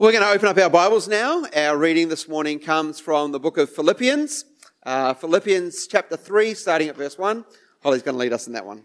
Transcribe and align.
We're 0.00 0.12
going 0.12 0.24
to 0.24 0.30
open 0.30 0.48
up 0.48 0.56
our 0.56 0.70
Bibles 0.70 1.08
now. 1.08 1.44
Our 1.54 1.76
reading 1.76 2.08
this 2.08 2.26
morning 2.26 2.58
comes 2.58 2.98
from 2.98 3.32
the 3.32 3.38
book 3.38 3.58
of 3.58 3.68
Philippians, 3.68 4.46
uh, 4.86 5.12
Philippians 5.12 5.86
chapter 5.86 6.16
3, 6.16 6.54
starting 6.54 6.88
at 6.88 6.96
verse 6.96 7.18
1. 7.18 7.44
Holly's 7.82 8.00
going 8.00 8.14
to 8.14 8.18
lead 8.18 8.32
us 8.32 8.46
in 8.46 8.54
that 8.54 8.64
one. 8.64 8.84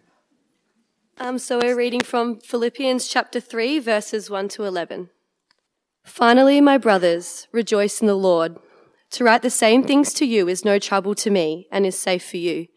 Um, 1.18 1.40
so 1.40 1.60
we're 1.60 1.78
reading 1.78 2.02
from 2.02 2.42
Philippians 2.42 3.08
chapter 3.08 3.40
3, 3.40 3.80
verses 3.80 4.30
1 4.30 4.50
to 4.50 4.66
11. 4.66 5.10
Finally, 6.04 6.60
my 6.60 6.78
brothers, 6.78 7.48
rejoice 7.54 8.02
in 8.02 8.08
the 8.08 8.18
Lord. 8.18 8.58
To 9.12 9.24
write 9.24 9.42
the 9.42 9.50
same 9.50 9.86
things 9.86 10.14
to 10.16 10.26
you 10.26 10.50
is 10.50 10.66
no 10.66 10.80
trouble 10.80 11.16
to 11.16 11.30
me 11.30 11.70
and 11.72 11.86
is 11.86 11.98
safe 11.98 12.30
for 12.30 12.36
you. 12.36 12.68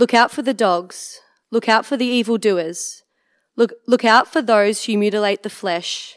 Look 0.00 0.12
out 0.12 0.32
for 0.32 0.42
the 0.42 0.54
dogs. 0.54 1.20
Look 1.52 1.68
out 1.68 1.86
for 1.86 1.96
the 1.96 2.04
evildoers. 2.04 3.04
Look, 3.54 3.74
look 3.86 4.04
out 4.04 4.26
for 4.26 4.42
those 4.42 4.86
who 4.86 4.98
mutilate 4.98 5.44
the 5.44 5.50
flesh 5.50 6.16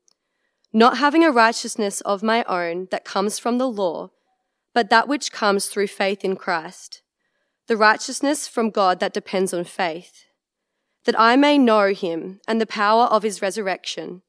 not 0.73 0.97
having 0.97 1.23
a 1.23 1.31
righteousness 1.31 2.01
of 2.01 2.23
my 2.23 2.43
own 2.45 2.87
that 2.91 3.05
comes 3.05 3.37
from 3.37 3.57
the 3.57 3.69
law, 3.69 4.09
but 4.73 4.89
that 4.89 5.07
which 5.07 5.31
comes 5.31 5.67
through 5.67 5.87
faith 5.87 6.23
in 6.23 6.35
Christ, 6.35 7.01
the 7.67 7.77
righteousness 7.77 8.47
from 8.47 8.69
God 8.69 8.99
that 8.99 9.13
depends 9.13 9.53
on 9.53 9.63
faith, 9.63 10.25
that 11.05 11.19
I 11.19 11.35
may 11.35 11.57
know 11.57 11.93
him 11.93 12.39
and 12.47 12.61
the 12.61 12.65
power 12.65 13.05
of 13.05 13.23
his 13.23 13.41
resurrection, 13.41 14.21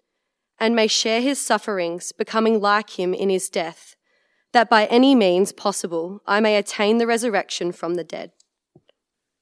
and 0.58 0.74
may 0.74 0.86
share 0.86 1.20
his 1.20 1.40
sufferings, 1.40 2.12
becoming 2.12 2.60
like 2.60 2.98
him 2.98 3.14
in 3.14 3.30
his 3.30 3.48
death, 3.48 3.96
that 4.52 4.68
by 4.68 4.86
any 4.86 5.14
means 5.14 5.52
possible 5.52 6.20
I 6.26 6.40
may 6.40 6.56
attain 6.56 6.98
the 6.98 7.06
resurrection 7.06 7.72
from 7.72 7.94
the 7.94 8.04
dead. 8.04 8.32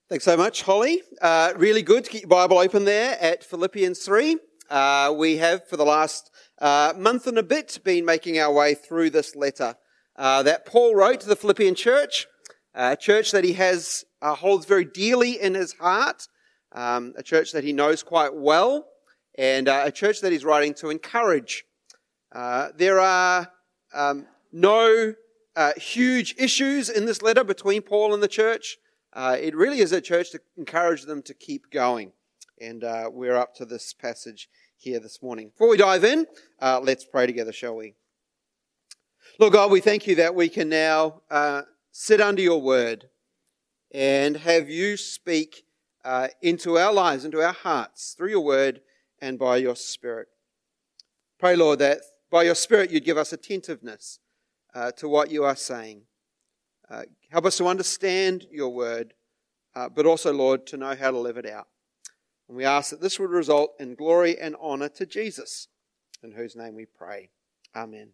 Thanks 0.09 0.25
so 0.25 0.37
much, 0.37 0.63
Holly. 0.63 1.03
Uh, 1.23 1.53
really 1.57 1.83
good 1.83 2.05
to 2.05 2.11
keep 2.11 2.23
your 2.23 2.29
Bible 2.29 2.59
open 2.59 2.85
there 2.85 3.17
at 3.21 3.45
Philippians 3.45 4.05
3. 4.05 4.39
Uh, 4.71 5.13
we 5.17 5.39
have, 5.39 5.67
for 5.67 5.77
the 5.77 5.85
last 5.85 6.31
uh, 6.61 6.93
month 6.97 7.27
and 7.27 7.37
a 7.37 7.43
bit, 7.43 7.81
been 7.83 8.05
making 8.05 8.39
our 8.39 8.53
way 8.53 8.73
through 8.73 9.11
this 9.11 9.35
letter 9.35 9.75
uh, 10.15 10.45
that 10.45 10.65
Paul 10.65 10.95
wrote 10.95 11.21
to 11.23 11.29
the 11.29 11.35
Philippian 11.35 11.75
church, 11.75 12.29
a 12.73 12.97
church 12.97 13.33
that 13.33 13.43
he 13.43 13.55
has 13.55 14.05
uh, 14.23 14.37
holds 14.37 14.67
very 14.67 14.85
dearly 14.85 15.41
in 15.41 15.55
his 15.55 15.73
heart, 15.73 16.29
um, 16.71 17.15
a 17.17 17.23
church 17.23 17.51
that 17.51 17.65
he 17.65 17.73
knows 17.73 18.05
quite 18.05 18.33
well, 18.33 18.87
and 19.37 19.69
uh, 19.69 19.83
a 19.87 19.91
church 19.91 20.21
that 20.21 20.31
he's 20.31 20.45
writing 20.45 20.73
to 20.75 20.91
encourage. 20.91 21.65
Uh, 22.31 22.69
there 22.77 23.01
are 23.01 23.51
um, 23.93 24.25
no 24.53 25.15
huge 25.77 26.37
issues 26.39 26.89
in 26.89 27.07
this 27.07 27.23
letter 27.23 27.43
between 27.43 27.83
Paul 27.83 28.15
and 28.15 28.23
the 28.23 28.29
church. 28.29 28.79
it 29.17 29.55
really 29.57 29.81
is 29.81 29.91
a 29.91 30.01
church 30.01 30.31
to 30.31 30.41
encourage 30.57 31.03
them 31.03 31.23
to 31.23 31.35
keep 31.35 31.73
going. 31.73 32.13
And 32.61 32.85
we're 33.13 33.37
up 33.37 33.55
to 33.55 33.65
this 33.65 33.95
passage 33.95 34.49
here 34.77 35.01
this 35.01 35.23
morning. 35.23 35.49
Before 35.49 35.71
we 35.71 35.79
dive 35.79 36.05
in, 36.05 36.27
uh, 36.61 36.81
let's 36.83 37.05
pray 37.05 37.27
together, 37.27 37.53
shall 37.53 37.77
we? 37.77 37.95
Lord 39.39 39.55
God, 39.55 39.71
we 39.71 39.81
thank 39.81 40.07
you 40.07 40.15
that 40.17 40.35
we 40.35 40.51
can 40.51 40.69
now 40.69 41.23
uh, 41.31 41.63
sit 41.91 42.21
under 42.21 42.43
your 42.43 42.61
word 42.61 43.09
and 43.93 44.37
have 44.37 44.69
you 44.69 44.99
speak 44.99 45.65
uh, 46.05 46.29
into 46.43 46.77
our 46.77 46.93
lives, 46.93 47.25
into 47.25 47.41
our 47.41 47.55
hearts, 47.55 48.15
through 48.17 48.29
your 48.29 48.45
word 48.45 48.83
and 49.23 49.39
by 49.39 49.57
your 49.57 49.77
spirit. 49.77 50.29
Pray, 51.39 51.57
Lord, 51.57 51.79
that 51.79 52.01
by 52.31 52.43
your 52.43 52.55
spirit 52.55 52.91
you'd 52.91 53.05
give 53.07 53.17
us 53.17 53.33
attentiveness 53.33 54.19
uh, 54.75 54.93
to 54.93 55.09
what 55.09 55.31
you 55.31 55.45
are 55.45 55.57
saying. 55.57 56.03
Uh, 56.91 57.05
help 57.31 57.47
us 57.47 57.57
to 57.57 57.67
understand 57.67 58.47
your 58.51 58.69
word, 58.69 59.15
uh, 59.75 59.89
but 59.89 60.05
also, 60.05 60.33
Lord, 60.33 60.67
to 60.67 60.77
know 60.77 60.95
how 60.95 61.11
to 61.11 61.19
live 61.19 61.39
it 61.39 61.47
out. 61.47 61.69
And 62.51 62.57
we 62.57 62.65
ask 62.65 62.91
that 62.91 63.01
this 63.01 63.21
would 63.21 63.31
result 63.31 63.75
in 63.79 63.95
glory 63.95 64.37
and 64.37 64.57
honor 64.61 64.89
to 64.89 65.07
Jesus, 65.07 65.69
in 66.21 66.33
whose 66.33 66.57
name 66.57 66.75
we 66.75 66.85
pray. 66.85 67.31
Amen. 67.77 68.09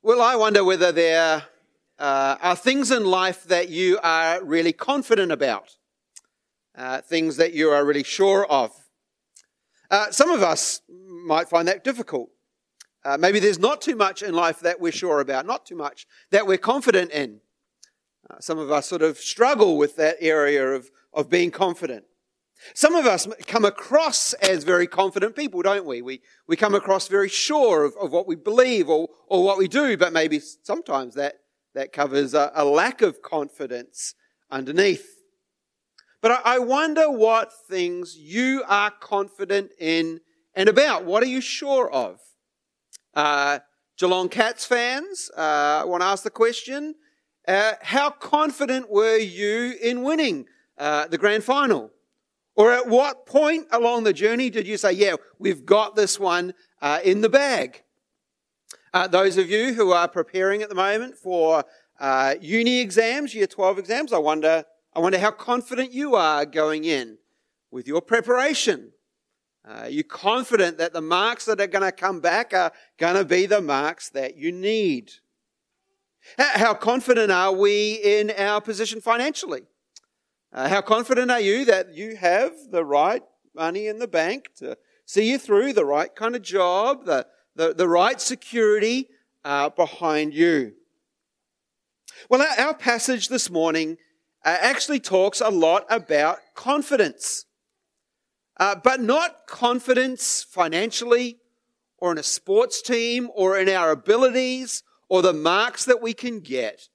Well, 0.00 0.22
I 0.22 0.36
wonder 0.36 0.62
whether 0.62 0.92
there 0.92 1.42
uh, 1.98 2.36
are 2.40 2.54
things 2.54 2.92
in 2.92 3.04
life 3.04 3.42
that 3.46 3.68
you 3.68 3.98
are 4.00 4.44
really 4.44 4.72
confident 4.72 5.32
about, 5.32 5.76
uh, 6.78 7.00
things 7.00 7.36
that 7.38 7.52
you 7.52 7.70
are 7.70 7.84
really 7.84 8.04
sure 8.04 8.46
of. 8.46 8.70
Uh, 9.90 10.12
some 10.12 10.30
of 10.30 10.40
us 10.40 10.82
might 10.88 11.48
find 11.48 11.66
that 11.66 11.82
difficult. 11.82 12.30
Uh, 13.04 13.16
maybe 13.18 13.40
there's 13.40 13.58
not 13.58 13.82
too 13.82 13.96
much 13.96 14.22
in 14.22 14.34
life 14.34 14.60
that 14.60 14.80
we're 14.80 14.92
sure 14.92 15.18
about, 15.18 15.46
not 15.46 15.66
too 15.66 15.74
much 15.74 16.06
that 16.30 16.46
we're 16.46 16.58
confident 16.58 17.10
in. 17.10 17.40
Uh, 18.30 18.36
some 18.38 18.60
of 18.60 18.70
us 18.70 18.86
sort 18.86 19.02
of 19.02 19.18
struggle 19.18 19.76
with 19.76 19.96
that 19.96 20.14
area 20.20 20.64
of 20.64 20.88
of 21.12 21.28
being 21.28 21.50
confident. 21.50 22.04
Some 22.74 22.94
of 22.94 23.06
us 23.06 23.26
come 23.46 23.64
across 23.64 24.34
as 24.34 24.64
very 24.64 24.86
confident 24.86 25.34
people, 25.34 25.62
don't 25.62 25.84
we? 25.84 26.00
We, 26.00 26.20
we 26.46 26.56
come 26.56 26.74
across 26.74 27.08
very 27.08 27.28
sure 27.28 27.84
of, 27.84 27.94
of 28.00 28.12
what 28.12 28.28
we 28.28 28.36
believe 28.36 28.88
or, 28.88 29.08
or 29.26 29.44
what 29.44 29.58
we 29.58 29.66
do, 29.66 29.96
but 29.96 30.12
maybe 30.12 30.38
sometimes 30.38 31.14
that, 31.14 31.40
that 31.74 31.92
covers 31.92 32.34
a, 32.34 32.52
a 32.54 32.64
lack 32.64 33.02
of 33.02 33.20
confidence 33.20 34.14
underneath. 34.50 35.08
But 36.20 36.32
I, 36.32 36.56
I 36.56 36.58
wonder 36.60 37.10
what 37.10 37.52
things 37.68 38.16
you 38.16 38.62
are 38.68 38.92
confident 38.92 39.72
in 39.78 40.20
and 40.54 40.68
about. 40.68 41.04
What 41.04 41.22
are 41.22 41.26
you 41.26 41.40
sure 41.40 41.90
of? 41.90 42.20
Uh, 43.14 43.58
Geelong 43.98 44.28
Cats 44.28 44.64
fans, 44.64 45.30
uh, 45.36 45.80
I 45.82 45.84
want 45.84 46.02
to 46.02 46.06
ask 46.06 46.22
the 46.22 46.30
question, 46.30 46.94
uh, 47.48 47.72
how 47.82 48.10
confident 48.10 48.88
were 48.88 49.16
you 49.16 49.74
in 49.82 50.02
winning 50.02 50.46
uh, 50.78 51.06
the 51.08 51.18
grand 51.18 51.44
final? 51.44 51.90
Or 52.54 52.72
at 52.72 52.86
what 52.86 53.26
point 53.26 53.66
along 53.70 54.04
the 54.04 54.12
journey 54.12 54.50
did 54.50 54.66
you 54.66 54.76
say, 54.76 54.92
yeah, 54.92 55.14
we've 55.38 55.64
got 55.64 55.96
this 55.96 56.20
one 56.20 56.54
uh, 56.80 57.00
in 57.02 57.22
the 57.22 57.28
bag? 57.28 57.82
Uh, 58.92 59.06
those 59.06 59.38
of 59.38 59.48
you 59.48 59.72
who 59.72 59.92
are 59.92 60.06
preparing 60.06 60.60
at 60.62 60.68
the 60.68 60.74
moment 60.74 61.16
for 61.16 61.64
uh, 61.98 62.34
uni 62.40 62.80
exams, 62.80 63.34
year 63.34 63.46
12 63.46 63.78
exams, 63.78 64.12
I 64.12 64.18
wonder, 64.18 64.64
I 64.94 65.00
wonder 65.00 65.18
how 65.18 65.30
confident 65.30 65.92
you 65.92 66.14
are 66.14 66.44
going 66.44 66.84
in 66.84 67.16
with 67.70 67.86
your 67.86 68.02
preparation. 68.02 68.92
Uh, 69.66 69.82
are 69.82 69.88
you 69.88 70.04
confident 70.04 70.76
that 70.76 70.92
the 70.92 71.00
marks 71.00 71.46
that 71.46 71.60
are 71.60 71.66
going 71.66 71.84
to 71.84 71.92
come 71.92 72.20
back 72.20 72.52
are 72.52 72.72
going 72.98 73.14
to 73.14 73.24
be 73.24 73.46
the 73.46 73.62
marks 73.62 74.10
that 74.10 74.36
you 74.36 74.52
need? 74.52 75.12
How 76.36 76.74
confident 76.74 77.32
are 77.32 77.52
we 77.52 77.94
in 77.94 78.30
our 78.32 78.60
position 78.60 79.00
financially? 79.00 79.62
Uh, 80.52 80.68
how 80.68 80.82
confident 80.82 81.30
are 81.30 81.40
you 81.40 81.64
that 81.64 81.94
you 81.94 82.14
have 82.14 82.52
the 82.70 82.84
right 82.84 83.22
money 83.54 83.86
in 83.86 83.98
the 83.98 84.06
bank 84.06 84.50
to 84.56 84.76
see 85.06 85.30
you 85.30 85.38
through, 85.38 85.72
the 85.72 85.84
right 85.84 86.14
kind 86.14 86.36
of 86.36 86.42
job, 86.42 87.06
the, 87.06 87.26
the, 87.56 87.72
the 87.72 87.88
right 87.88 88.20
security 88.20 89.08
uh, 89.46 89.70
behind 89.70 90.34
you? 90.34 90.74
Well, 92.28 92.42
our, 92.42 92.66
our 92.66 92.74
passage 92.74 93.28
this 93.28 93.48
morning 93.48 93.96
uh, 94.44 94.58
actually 94.60 95.00
talks 95.00 95.40
a 95.40 95.48
lot 95.48 95.86
about 95.88 96.38
confidence, 96.54 97.46
uh, 98.60 98.74
but 98.74 99.00
not 99.00 99.46
confidence 99.46 100.44
financially 100.46 101.38
or 101.96 102.12
in 102.12 102.18
a 102.18 102.22
sports 102.22 102.82
team 102.82 103.30
or 103.34 103.58
in 103.58 103.70
our 103.70 103.90
abilities 103.90 104.82
or 105.08 105.22
the 105.22 105.32
marks 105.32 105.86
that 105.86 106.02
we 106.02 106.12
can 106.12 106.40
get, 106.40 106.88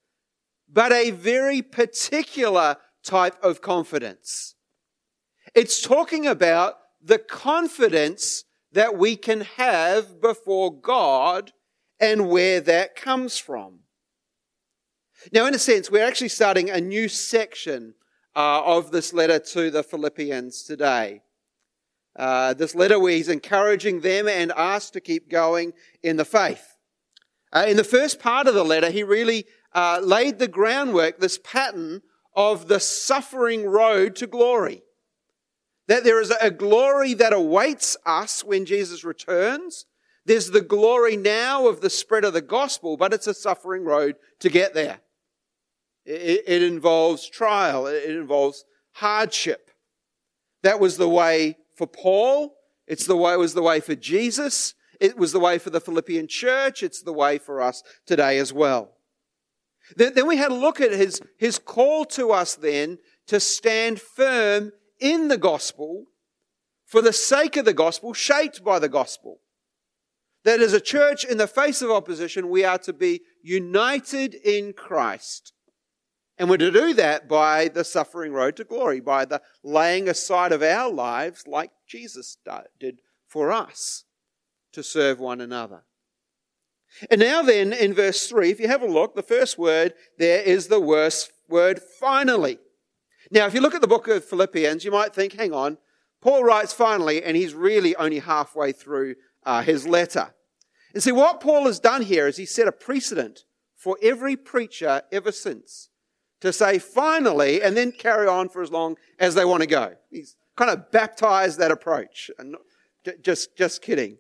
but 0.71 0.92
a 0.92 1.09
very 1.09 1.63
particular 1.63 2.77
type 3.03 3.41
of 3.44 3.61
confidence. 3.61 4.55
It's 5.55 5.81
talking 5.81 6.27
about 6.27 6.75
the 7.01 7.19
confidence 7.19 8.44
that 8.71 8.97
we 8.97 9.15
can 9.15 9.41
have 9.41 10.21
before 10.21 10.79
God 10.79 11.51
and 11.99 12.29
where 12.29 12.59
that 12.61 12.95
comes 12.95 13.38
from. 13.38 13.79
Now, 15.31 15.45
in 15.47 15.55
a 15.55 15.59
sense, 15.59 15.89
we're 15.89 16.05
actually 16.05 16.29
starting 16.29 16.69
a 16.69 16.79
new 16.79 17.07
section 17.07 17.95
uh, 18.35 18.61
of 18.63 18.91
this 18.91 19.13
letter 19.13 19.39
to 19.39 19.71
the 19.71 19.83
Philippians 19.83 20.63
today. 20.63 21.21
Uh, 22.15 22.53
this 22.53 22.75
letter 22.75 22.99
where 22.99 23.13
he's 23.13 23.29
encouraging 23.29 24.01
them 24.01 24.27
and 24.27 24.51
us 24.51 24.89
to 24.91 25.01
keep 25.01 25.29
going 25.29 25.73
in 26.03 26.17
the 26.17 26.25
faith. 26.25 26.75
Uh, 27.51 27.65
in 27.67 27.77
the 27.77 27.83
first 27.83 28.19
part 28.19 28.47
of 28.47 28.53
the 28.53 28.65
letter, 28.65 28.89
he 28.89 29.03
really 29.03 29.45
uh, 29.73 29.99
laid 30.03 30.39
the 30.39 30.47
groundwork, 30.47 31.19
this 31.19 31.39
pattern 31.44 32.01
of 32.38 32.68
the 32.68 32.80
suffering 32.80 33.66
road 33.66 34.16
to 34.16 34.28
glory. 34.28 34.84
That 35.88 36.04
there 36.04 36.22
is 36.22 36.31
a 36.39 36.51
glory 36.51 37.16
that 37.16 37.34
awaits 37.34 37.98
us 38.06 38.44
when 38.44 38.66
Jesus 38.66 39.04
returns. 39.04 39.86
There's 40.25 40.51
the 40.51 40.62
glory 40.62 41.18
now 41.18 41.68
of 41.68 41.81
the 41.81 41.89
spread 41.89 42.24
of 42.24 42.34
the 42.34 42.42
gospel, 42.42 42.95
but 42.95 43.13
it's 43.13 43.28
a 43.28 43.34
suffering 43.34 43.84
road 43.84 44.18
to 44.39 44.50
get 44.50 44.75
there. 44.75 45.00
It, 46.06 46.44
it 46.45 46.63
involves 46.63 47.28
trial. 47.28 47.88
It 47.88 48.10
involves 48.10 48.66
hardship. 48.94 49.72
That 50.62 50.80
was 50.80 50.98
the 50.98 51.10
way 51.10 51.57
for 51.75 51.88
Paul. 51.88 52.54
It's 52.86 53.06
the 53.06 53.18
way, 53.18 53.33
it 53.33 53.40
was 53.40 53.56
the 53.56 53.63
way 53.63 53.80
for 53.80 53.95
Jesus. 53.95 54.75
It 55.00 55.18
was 55.18 55.31
the 55.31 55.40
way 55.40 55.57
for 55.57 55.69
the 55.69 55.81
Philippian 55.81 56.28
church. 56.28 56.83
It's 56.83 57.01
the 57.01 57.13
way 57.13 57.38
for 57.38 57.62
us 57.62 57.81
today 58.06 58.38
as 58.38 58.54
well. 58.54 58.96
Then, 59.95 60.28
we 60.28 60.38
had 60.38 60.51
a 60.51 60.56
look 60.56 60.81
at 60.81 60.92
his, 60.92 61.22
his 61.38 61.60
call 61.60 62.06
to 62.06 62.31
us 62.31 62.56
then 62.56 62.98
to 63.28 63.39
stand 63.39 64.01
firm 64.01 64.72
in 65.00 65.28
the 65.28 65.38
gospel 65.38 66.06
for 66.86 67.01
the 67.01 67.13
sake 67.13 67.57
of 67.57 67.66
the 67.66 67.74
gospel, 67.74 68.13
shaped 68.13 68.63
by 68.63 68.80
the 68.80 68.89
gospel. 68.89 69.39
That 70.44 70.62
as 70.62 70.74
a 70.74 70.80
church 70.80 71.25
in 71.25 71.38
the 71.38 71.48
face 71.48 71.81
of 71.81 71.92
opposition, 71.92 72.50
we 72.50 72.63
are 72.63 72.78
to 72.80 72.94
be 72.94 73.22
united 73.42 74.34
in 74.34 74.74
Christ. 74.74 75.54
And 76.38 76.50
we're 76.50 76.57
to 76.57 76.72
do 76.72 76.94
that 76.94 77.28
by 77.28 77.68
the 77.68 77.83
suffering 77.83 78.31
road 78.31 78.56
to 78.57 78.63
glory, 78.63 79.00
by 79.00 79.25
the 79.25 79.42
laying 79.63 80.07
aside 80.07 80.51
of 80.51 80.62
our 80.62 80.92
lives 80.92 81.45
like 81.48 81.72
Jesus 81.88 82.38
did 82.80 83.01
for 83.28 83.51
us 83.51 84.06
to 84.72 84.83
serve 84.83 85.19
one 85.19 85.42
another. 85.42 85.83
And 87.09 87.19
now, 87.19 87.41
then, 87.41 87.73
in 87.73 87.94
verse 87.94 88.27
3, 88.27 88.49
if 88.49 88.59
you 88.59 88.67
have 88.67 88.81
a 88.81 88.88
look, 88.88 89.15
the 89.15 89.23
first 89.23 89.57
word 89.57 89.94
there 90.17 90.41
is 90.41 90.67
the 90.67 90.79
worst 90.79 91.31
word 91.49 91.81
finally. 91.99 92.59
Now, 93.31 93.45
if 93.45 93.53
you 93.53 93.61
look 93.61 93.75
at 93.75 93.81
the 93.81 93.88
book 93.88 94.07
of 94.07 94.25
Philippians, 94.25 94.85
you 94.85 94.91
might 94.91 95.13
think, 95.13 95.33
hang 95.33 95.53
on, 95.53 95.77
Paul 96.21 96.44
writes 96.44 96.73
finally, 96.73 97.23
and 97.23 97.38
he's 97.38 97.53
really 97.53 97.95
only 97.95 98.19
halfway 98.19 98.71
through 98.71 99.15
uh, 99.45 99.61
his 99.61 99.88
letter. 99.88 100.33
And 100.94 101.03
see, 101.03 101.11
what 101.11 101.41
Paul 101.41 101.65
has 101.65 101.79
done 101.79 102.01
here 102.01 102.27
is 102.27 102.38
he 102.38 102.45
set 102.45 102.67
a 102.67 102.71
precedent 102.71 103.44
for 103.75 103.97
every 104.01 104.35
preacher 104.35 105.03
ever 105.11 105.31
since 105.31 105.89
to 106.41 106.53
say 106.53 106.79
finally 106.79 107.61
and 107.61 107.75
then 107.75 107.91
carry 107.91 108.27
on 108.27 108.49
for 108.49 108.61
as 108.61 108.71
long 108.71 108.97
as 109.19 109.35
they 109.35 109.45
want 109.45 109.61
to 109.61 109.67
go. 109.67 109.94
He's 110.09 110.35
kind 110.55 110.71
of 110.71 110.91
baptized 110.91 111.59
that 111.59 111.71
approach. 111.71 112.31
And 112.38 112.55
just, 113.21 113.55
just 113.55 113.81
kidding. 113.81 114.17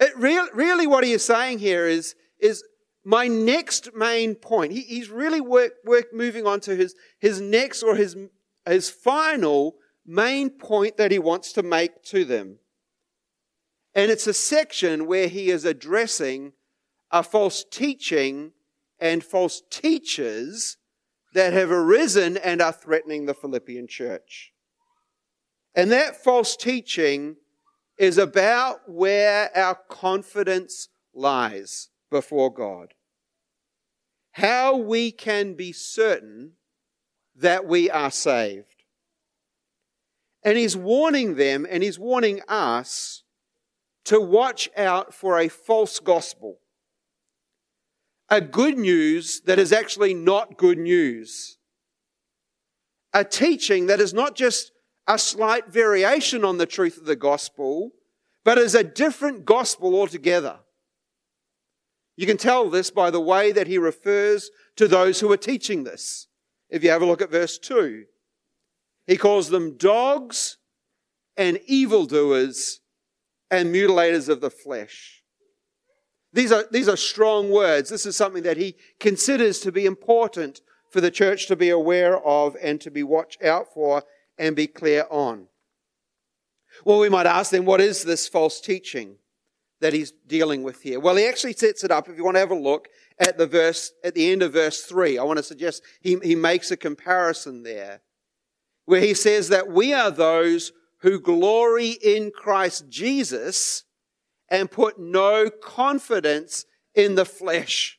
It 0.00 0.16
really, 0.16 0.86
what 0.86 1.04
he 1.04 1.12
is 1.12 1.24
saying 1.24 1.58
here 1.58 1.86
is, 1.86 2.14
is 2.38 2.64
my 3.04 3.28
next 3.28 3.94
main 3.94 4.34
point. 4.34 4.72
He, 4.72 4.80
he's 4.80 5.10
really 5.10 5.40
work, 5.40 5.72
work 5.84 6.06
moving 6.12 6.46
on 6.46 6.60
to 6.60 6.74
his, 6.74 6.94
his 7.18 7.40
next 7.40 7.82
or 7.82 7.96
his, 7.96 8.16
his 8.66 8.90
final 8.90 9.76
main 10.06 10.50
point 10.50 10.96
that 10.96 11.10
he 11.10 11.18
wants 11.18 11.52
to 11.52 11.62
make 11.62 12.02
to 12.04 12.24
them. 12.24 12.58
And 13.94 14.10
it's 14.10 14.26
a 14.26 14.34
section 14.34 15.06
where 15.06 15.28
he 15.28 15.50
is 15.50 15.64
addressing 15.64 16.52
a 17.10 17.22
false 17.22 17.64
teaching 17.70 18.52
and 18.98 19.22
false 19.22 19.62
teachers 19.70 20.78
that 21.34 21.52
have 21.52 21.70
arisen 21.70 22.36
and 22.36 22.60
are 22.60 22.72
threatening 22.72 23.26
the 23.26 23.34
Philippian 23.34 23.86
church. 23.86 24.52
And 25.74 25.90
that 25.92 26.22
false 26.22 26.56
teaching 26.56 27.36
is 27.96 28.18
about 28.18 28.88
where 28.88 29.56
our 29.56 29.78
confidence 29.88 30.88
lies 31.14 31.90
before 32.10 32.52
God. 32.52 32.94
How 34.32 34.76
we 34.76 35.12
can 35.12 35.54
be 35.54 35.72
certain 35.72 36.52
that 37.36 37.66
we 37.66 37.90
are 37.90 38.10
saved. 38.10 38.84
And 40.42 40.58
he's 40.58 40.76
warning 40.76 41.36
them 41.36 41.66
and 41.68 41.82
he's 41.82 41.98
warning 41.98 42.40
us 42.48 43.22
to 44.04 44.20
watch 44.20 44.68
out 44.76 45.14
for 45.14 45.38
a 45.38 45.48
false 45.48 45.98
gospel. 45.98 46.58
A 48.28 48.40
good 48.40 48.76
news 48.76 49.40
that 49.42 49.58
is 49.58 49.72
actually 49.72 50.14
not 50.14 50.56
good 50.56 50.78
news. 50.78 51.58
A 53.12 53.24
teaching 53.24 53.86
that 53.86 54.00
is 54.00 54.12
not 54.12 54.34
just 54.34 54.72
a 55.06 55.18
slight 55.18 55.68
variation 55.68 56.44
on 56.44 56.58
the 56.58 56.66
truth 56.66 56.96
of 56.96 57.04
the 57.04 57.16
gospel, 57.16 57.92
but 58.44 58.58
is 58.58 58.74
a 58.74 58.84
different 58.84 59.44
gospel 59.44 59.94
altogether. 59.94 60.58
You 62.16 62.26
can 62.26 62.36
tell 62.36 62.70
this 62.70 62.90
by 62.90 63.10
the 63.10 63.20
way 63.20 63.52
that 63.52 63.66
he 63.66 63.78
refers 63.78 64.50
to 64.76 64.86
those 64.86 65.20
who 65.20 65.30
are 65.32 65.36
teaching 65.36 65.84
this. 65.84 66.28
If 66.70 66.82
you 66.82 66.90
have 66.90 67.02
a 67.02 67.06
look 67.06 67.22
at 67.22 67.30
verse 67.30 67.58
2, 67.58 68.04
he 69.06 69.16
calls 69.16 69.50
them 69.50 69.76
dogs 69.76 70.58
and 71.36 71.58
evildoers 71.66 72.80
and 73.50 73.74
mutilators 73.74 74.28
of 74.28 74.40
the 74.40 74.50
flesh. 74.50 75.22
These 76.32 76.50
are, 76.50 76.64
these 76.70 76.88
are 76.88 76.96
strong 76.96 77.50
words. 77.50 77.90
This 77.90 78.06
is 78.06 78.16
something 78.16 78.42
that 78.42 78.56
he 78.56 78.76
considers 78.98 79.60
to 79.60 79.70
be 79.70 79.86
important 79.86 80.62
for 80.90 81.00
the 81.00 81.10
church 81.10 81.46
to 81.46 81.56
be 81.56 81.70
aware 81.70 82.18
of 82.24 82.56
and 82.60 82.80
to 82.80 82.90
be 82.90 83.02
watched 83.02 83.42
out 83.42 83.72
for 83.72 84.02
and 84.38 84.56
be 84.56 84.66
clear 84.66 85.06
on. 85.10 85.48
Well, 86.84 86.98
we 86.98 87.08
might 87.08 87.26
ask 87.26 87.50
then, 87.50 87.64
what 87.64 87.80
is 87.80 88.02
this 88.02 88.26
false 88.28 88.60
teaching 88.60 89.16
that 89.80 89.92
he's 89.92 90.12
dealing 90.26 90.62
with 90.62 90.82
here? 90.82 90.98
Well, 90.98 91.16
he 91.16 91.26
actually 91.26 91.52
sets 91.52 91.84
it 91.84 91.90
up. 91.90 92.08
If 92.08 92.16
you 92.16 92.24
want 92.24 92.36
to 92.36 92.40
have 92.40 92.50
a 92.50 92.54
look 92.54 92.88
at 93.18 93.38
the 93.38 93.46
verse, 93.46 93.92
at 94.02 94.14
the 94.14 94.30
end 94.30 94.42
of 94.42 94.52
verse 94.52 94.82
three, 94.82 95.18
I 95.18 95.22
want 95.24 95.36
to 95.38 95.42
suggest 95.42 95.82
he, 96.00 96.18
he 96.22 96.34
makes 96.34 96.70
a 96.70 96.76
comparison 96.76 97.62
there 97.62 98.00
where 98.86 99.00
he 99.00 99.14
says 99.14 99.48
that 99.48 99.68
we 99.68 99.92
are 99.92 100.10
those 100.10 100.72
who 100.98 101.20
glory 101.20 101.90
in 101.90 102.30
Christ 102.30 102.88
Jesus 102.88 103.84
and 104.48 104.70
put 104.70 104.98
no 104.98 105.50
confidence 105.50 106.64
in 106.94 107.14
the 107.14 107.24
flesh. 107.24 107.98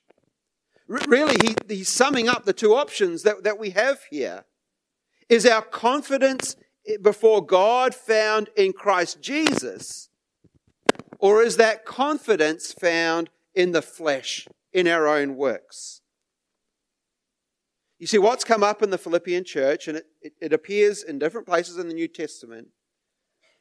really, 0.88 1.36
he, 1.44 1.56
he's 1.68 1.90
summing 1.90 2.28
up 2.28 2.46
the 2.46 2.54
two 2.54 2.76
options 2.76 3.24
that, 3.24 3.44
that 3.44 3.60
we 3.60 3.72
have 3.72 4.00
here. 4.10 4.46
Is 5.30 5.46
our 5.46 5.62
confidence 5.62 6.56
before 7.02 7.46
God 7.46 7.96
found 7.96 8.50
in 8.56 8.74
Christ 8.74 9.22
Jesus? 9.22 10.10
Or 11.20 11.42
is 11.42 11.58
that 11.58 11.86
confidence 11.86 12.72
found 12.72 13.30
in 13.56 13.72
the 13.72 13.82
flesh, 13.82 14.48
in 14.74 14.88
our 14.88 15.08
own 15.08 15.36
works? 15.36 16.02
You 17.98 18.08
see, 18.08 18.18
what's 18.18 18.44
come 18.44 18.64
up 18.64 18.84
in 18.84 18.90
the 18.90 18.98
Philippian 18.98 19.44
church, 19.46 19.88
and 19.88 19.98
it, 19.98 20.06
it, 20.22 20.34
it 20.42 20.54
appears 20.54 21.02
in 21.02 21.18
different 21.18 21.48
places 21.48 21.78
in 21.78 21.88
the 21.88 21.94
New 21.94 22.10
Testament, 22.10 22.68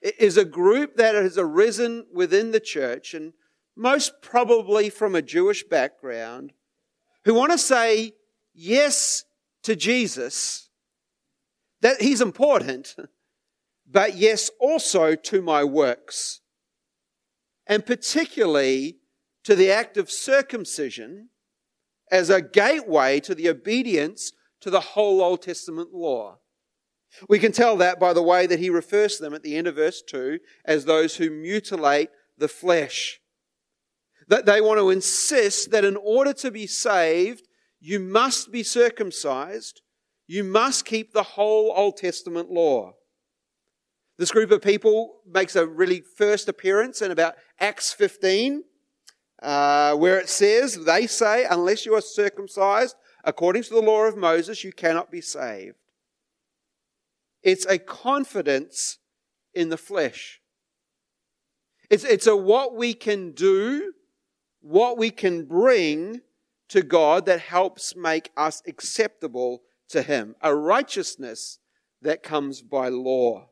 is 0.03 0.37
a 0.37 0.45
group 0.45 0.97
that 0.97 1.15
has 1.15 1.39
arisen 1.39 2.07
within 2.13 2.51
the 2.51 2.61
church, 2.61 3.15
and 3.15 3.33
most 3.77 4.21
probably 4.21 4.91
from 4.91 5.15
a 5.15 5.23
Jewish 5.23 5.65
background, 5.65 6.53
who 7.25 7.33
want 7.33 7.53
to 7.53 7.59
say 7.59 8.13
yes 8.53 9.25
to 9.63 9.75
Jesus 9.75 10.69
that 11.85 12.01
he's 12.01 12.23
important, 12.23 12.97
but 13.87 14.17
yes, 14.17 14.51
also 14.59 15.15
to 15.15 15.43
my 15.43 15.63
works. 15.63 16.41
And 17.67 17.85
particularly 17.85 19.01
to 19.45 19.55
the 19.55 19.71
act 19.71 19.99
of 19.99 20.11
circumcision 20.11 21.29
as 22.11 22.31
a 22.31 22.41
gateway 22.41 23.21
to 23.21 23.35
the 23.35 23.51
obedience 23.51 24.33
to 24.63 24.71
the 24.71 24.81
whole 24.81 25.21
Old 25.21 25.43
Testament 25.43 25.93
law. 25.93 26.39
We 27.29 27.39
can 27.39 27.53
tell 27.53 27.77
that 27.77 28.01
by 28.01 28.15
the 28.15 28.23
way 28.23 28.47
that 28.47 28.61
he 28.61 28.71
refers 28.71 29.19
to 29.19 29.23
them 29.23 29.35
at 29.35 29.43
the 29.43 29.55
end 29.55 29.67
of 29.67 29.75
verse 29.75 30.01
2 30.01 30.39
as 30.65 30.87
those 30.87 31.17
who 31.17 31.29
mutilate 31.29 32.09
the 32.39 32.49
flesh. 32.49 33.21
That 34.29 34.47
they 34.47 34.63
want 34.63 34.81
to 34.81 34.89
insist 34.89 35.71
that 35.73 35.85
in 35.85 35.99
order 35.99 36.33
to 36.33 36.51
be 36.51 36.67
saved, 36.67 37.47
you 37.79 38.01
must 38.01 38.51
be 38.51 38.63
circumcised 38.63 39.83
you 40.27 40.45
must 40.45 40.85
keep 40.85 41.13
the 41.13 41.23
whole 41.23 41.73
Old 41.75 41.97
Testament 41.97 42.51
law. 42.51 42.95
This 44.17 44.31
group 44.31 44.51
of 44.51 44.63
people 44.63 45.17
makes 45.27 45.57
a 45.57 45.67
really 45.67 46.01
first 46.01 46.49
appearance 46.49 47.03
in 47.03 47.11
about 47.11 47.35
Acts 47.59 47.93
15, 47.93 48.63
uh, 49.43 49.95
where 49.97 50.19
it 50.19 50.29
says, 50.29 50.85
They 50.85 51.07
say, 51.07 51.45
unless 51.49 51.85
you 51.85 51.95
are 51.95 52.01
circumcised 52.01 52.97
according 53.25 53.65
to 53.65 53.75
the 53.75 53.81
law 53.81 54.05
of 54.05 54.17
Moses, 54.17 54.63
you 54.63 54.73
cannot 54.73 55.11
be 55.11 55.21
saved. 55.21 55.77
It's 57.43 57.67
a 57.67 57.79
confidence 57.79 58.99
in 59.53 59.69
the 59.69 59.77
flesh. 59.77 60.41
It's, 61.91 62.05
it's 62.05 62.27
a 62.27 62.37
what 62.37 62.75
we 62.75 62.95
can 62.95 63.33
do, 63.33 63.93
what 64.61 64.97
we 64.97 65.11
can 65.11 65.45
bring 65.45 66.21
to 66.69 66.83
God 66.83 67.27
that 67.27 67.41
helps 67.41 67.95
make 67.95 68.31
us 68.37 68.63
acceptable 68.67 69.63
to 69.95 70.03
Him. 70.03 70.37
A 70.43 70.55
righteousness 70.55 71.59
that 72.03 72.23
comes 72.23 72.61
by 72.61 72.89
law. 72.89 73.49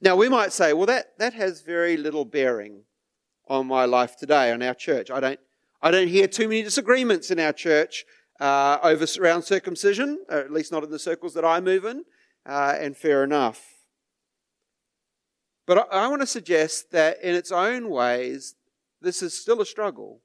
Now, 0.00 0.16
we 0.16 0.28
might 0.28 0.52
say, 0.52 0.72
well, 0.72 0.86
that, 0.86 1.18
that 1.18 1.34
has 1.34 1.62
very 1.62 1.96
little 1.96 2.24
bearing 2.24 2.82
on 3.48 3.66
my 3.66 3.84
life 3.84 4.16
today, 4.16 4.52
on 4.52 4.62
our 4.62 4.74
church. 4.74 5.10
I 5.10 5.20
don't, 5.20 5.40
I 5.82 5.90
don't 5.90 6.08
hear 6.08 6.26
too 6.26 6.48
many 6.48 6.62
disagreements 6.62 7.30
in 7.30 7.40
our 7.40 7.52
church 7.52 8.04
uh, 8.40 8.78
over 8.82 9.06
around 9.20 9.42
circumcision, 9.42 10.18
or 10.28 10.38
at 10.38 10.52
least 10.52 10.72
not 10.72 10.84
in 10.84 10.90
the 10.90 10.98
circles 10.98 11.34
that 11.34 11.44
I 11.44 11.60
move 11.60 11.84
in, 11.84 12.04
uh, 12.46 12.76
and 12.78 12.96
fair 12.96 13.24
enough. 13.24 13.62
But 15.66 15.78
I, 15.92 16.04
I 16.04 16.08
want 16.08 16.22
to 16.22 16.26
suggest 16.26 16.90
that 16.92 17.22
in 17.22 17.34
its 17.34 17.52
own 17.52 17.90
ways, 17.90 18.54
this 19.00 19.22
is 19.22 19.38
still 19.38 19.60
a 19.60 19.66
struggle. 19.66 20.22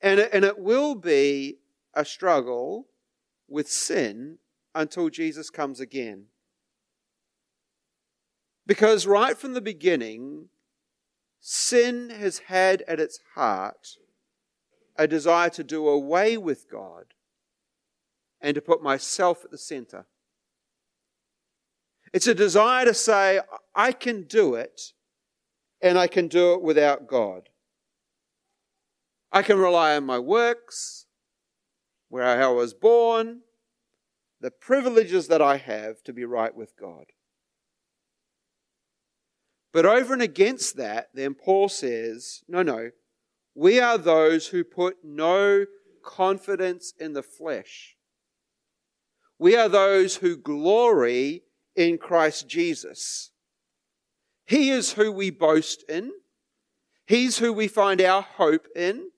And 0.00 0.18
it, 0.18 0.30
and 0.32 0.44
it 0.44 0.58
will 0.58 0.96
be 0.96 1.58
a 1.94 2.04
struggle 2.04 2.88
with 3.48 3.70
sin 3.70 4.38
until 4.74 5.10
Jesus 5.10 5.50
comes 5.50 5.80
again. 5.80 6.26
Because 8.66 9.06
right 9.06 9.36
from 9.36 9.54
the 9.54 9.60
beginning, 9.60 10.48
sin 11.40 12.10
has 12.10 12.38
had 12.46 12.82
at 12.82 13.00
its 13.00 13.20
heart 13.34 13.96
a 14.96 15.06
desire 15.06 15.50
to 15.50 15.64
do 15.64 15.88
away 15.88 16.36
with 16.36 16.70
God 16.70 17.06
and 18.40 18.54
to 18.54 18.60
put 18.60 18.82
myself 18.82 19.44
at 19.44 19.50
the 19.50 19.58
center. 19.58 20.06
It's 22.12 22.26
a 22.26 22.34
desire 22.34 22.84
to 22.84 22.94
say, 22.94 23.40
I 23.74 23.92
can 23.92 24.24
do 24.24 24.54
it, 24.54 24.92
and 25.80 25.98
I 25.98 26.06
can 26.06 26.28
do 26.28 26.52
it 26.54 26.62
without 26.62 27.06
God. 27.06 27.48
I 29.32 29.42
can 29.42 29.58
rely 29.58 29.96
on 29.96 30.04
my 30.04 30.18
works, 30.18 31.01
where 32.12 32.26
I 32.26 32.46
was 32.48 32.74
born, 32.74 33.40
the 34.38 34.50
privileges 34.50 35.28
that 35.28 35.40
I 35.40 35.56
have 35.56 36.02
to 36.02 36.12
be 36.12 36.26
right 36.26 36.54
with 36.54 36.76
God. 36.78 37.06
But 39.72 39.86
over 39.86 40.12
and 40.12 40.20
against 40.20 40.76
that, 40.76 41.08
then 41.14 41.32
Paul 41.32 41.70
says, 41.70 42.42
no, 42.46 42.62
no, 42.62 42.90
we 43.54 43.80
are 43.80 43.96
those 43.96 44.48
who 44.48 44.62
put 44.62 44.96
no 45.02 45.64
confidence 46.04 46.92
in 47.00 47.14
the 47.14 47.22
flesh. 47.22 47.96
We 49.38 49.56
are 49.56 49.70
those 49.70 50.16
who 50.16 50.36
glory 50.36 51.44
in 51.74 51.96
Christ 51.96 52.46
Jesus. 52.46 53.30
He 54.44 54.68
is 54.68 54.92
who 54.92 55.10
we 55.10 55.30
boast 55.30 55.82
in. 55.88 56.12
He's 57.06 57.38
who 57.38 57.54
we 57.54 57.68
find 57.68 58.02
our 58.02 58.20
hope 58.20 58.66
in. 58.76 59.11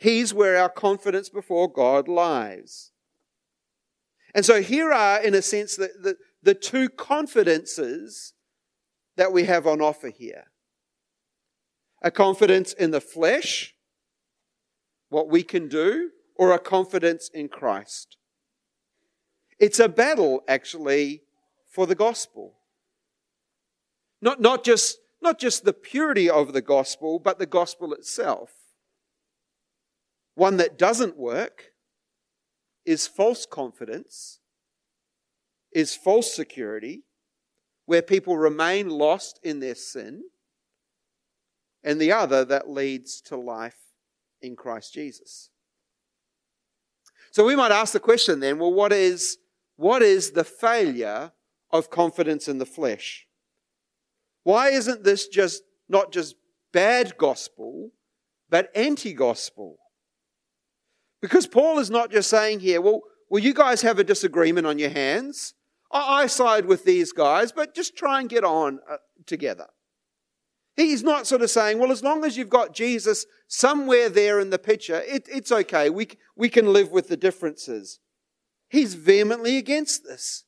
He's 0.00 0.32
where 0.32 0.56
our 0.56 0.70
confidence 0.70 1.28
before 1.28 1.70
God 1.70 2.08
lies. 2.08 2.90
And 4.34 4.46
so 4.46 4.62
here 4.62 4.90
are, 4.92 5.22
in 5.22 5.34
a 5.34 5.42
sense, 5.42 5.76
the, 5.76 5.90
the, 6.00 6.16
the 6.42 6.54
two 6.54 6.88
confidences 6.88 8.32
that 9.18 9.30
we 9.30 9.44
have 9.44 9.66
on 9.66 9.82
offer 9.82 10.08
here 10.08 10.44
a 12.02 12.10
confidence 12.10 12.72
in 12.72 12.92
the 12.92 13.00
flesh, 13.00 13.74
what 15.10 15.28
we 15.28 15.42
can 15.42 15.68
do, 15.68 16.08
or 16.34 16.52
a 16.52 16.58
confidence 16.58 17.28
in 17.34 17.46
Christ. 17.48 18.16
It's 19.58 19.78
a 19.78 19.86
battle, 19.86 20.40
actually, 20.48 21.24
for 21.68 21.86
the 21.86 21.94
gospel. 21.94 22.54
Not, 24.22 24.40
not, 24.40 24.64
just, 24.64 24.96
not 25.20 25.38
just 25.38 25.66
the 25.66 25.74
purity 25.74 26.30
of 26.30 26.54
the 26.54 26.62
gospel, 26.62 27.18
but 27.18 27.38
the 27.38 27.44
gospel 27.44 27.92
itself. 27.92 28.59
One 30.40 30.56
that 30.56 30.78
doesn't 30.78 31.18
work 31.18 31.74
is 32.86 33.06
false 33.06 33.44
confidence, 33.44 34.40
is 35.70 35.94
false 35.94 36.32
security, 36.32 37.02
where 37.84 38.00
people 38.00 38.38
remain 38.38 38.88
lost 38.88 39.38
in 39.42 39.60
their 39.60 39.74
sin, 39.74 40.22
and 41.84 42.00
the 42.00 42.12
other 42.12 42.42
that 42.46 42.70
leads 42.70 43.20
to 43.26 43.36
life 43.36 43.76
in 44.40 44.56
Christ 44.56 44.94
Jesus. 44.94 45.50
So 47.32 47.44
we 47.44 47.54
might 47.54 47.70
ask 47.70 47.92
the 47.92 48.00
question 48.00 48.40
then, 48.40 48.58
well, 48.58 48.72
what 48.72 48.94
is, 48.94 49.36
what 49.76 50.00
is 50.00 50.30
the 50.30 50.44
failure 50.44 51.32
of 51.70 51.90
confidence 51.90 52.48
in 52.48 52.56
the 52.56 52.64
flesh? 52.64 53.26
Why 54.44 54.70
isn't 54.70 55.04
this 55.04 55.28
just 55.28 55.64
not 55.86 56.12
just 56.12 56.34
bad 56.72 57.18
gospel, 57.18 57.90
but 58.48 58.70
anti 58.74 59.12
gospel? 59.12 59.76
Because 61.20 61.46
Paul 61.46 61.78
is 61.78 61.90
not 61.90 62.10
just 62.10 62.30
saying 62.30 62.60
here, 62.60 62.80
well, 62.80 63.02
well, 63.28 63.42
you 63.42 63.54
guys 63.54 63.82
have 63.82 63.98
a 63.98 64.04
disagreement 64.04 64.66
on 64.66 64.78
your 64.78 64.90
hands. 64.90 65.54
I, 65.92 66.26
side 66.26 66.66
with 66.66 66.84
these 66.84 67.12
guys, 67.12 67.50
but 67.50 67.74
just 67.74 67.96
try 67.96 68.20
and 68.20 68.28
get 68.28 68.44
on 68.44 68.78
uh, 68.88 68.96
together. 69.26 69.66
He's 70.76 71.02
not 71.02 71.26
sort 71.26 71.42
of 71.42 71.50
saying, 71.50 71.78
well, 71.78 71.90
as 71.90 72.02
long 72.02 72.24
as 72.24 72.36
you've 72.36 72.48
got 72.48 72.74
Jesus 72.74 73.26
somewhere 73.48 74.08
there 74.08 74.38
in 74.38 74.50
the 74.50 74.58
picture, 74.58 75.02
it, 75.06 75.28
it's 75.30 75.50
okay. 75.50 75.90
We, 75.90 76.08
we 76.36 76.48
can 76.48 76.72
live 76.72 76.92
with 76.92 77.08
the 77.08 77.16
differences. 77.16 77.98
He's 78.68 78.94
vehemently 78.94 79.56
against 79.56 80.04
this. 80.04 80.44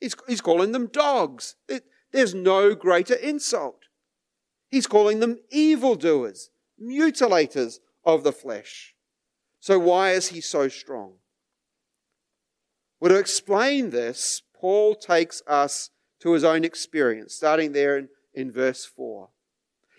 He's, 0.00 0.14
he's 0.28 0.40
calling 0.40 0.72
them 0.72 0.86
dogs. 0.86 1.56
It, 1.68 1.84
there's 2.12 2.34
no 2.34 2.74
greater 2.74 3.14
insult. 3.14 3.80
He's 4.70 4.86
calling 4.86 5.20
them 5.20 5.38
evildoers, 5.50 6.50
mutilators 6.80 7.78
of 8.04 8.22
the 8.22 8.32
flesh. 8.32 8.91
So 9.62 9.78
why 9.78 10.10
is 10.10 10.26
he 10.26 10.40
so 10.40 10.66
strong? 10.66 11.12
Well, 12.98 13.10
to 13.10 13.16
explain 13.16 13.90
this, 13.90 14.42
Paul 14.52 14.96
takes 14.96 15.40
us 15.46 15.90
to 16.18 16.32
his 16.32 16.42
own 16.42 16.64
experience, 16.64 17.36
starting 17.36 17.70
there 17.70 17.96
in, 17.96 18.08
in 18.34 18.50
verse 18.50 18.84
4. 18.84 19.28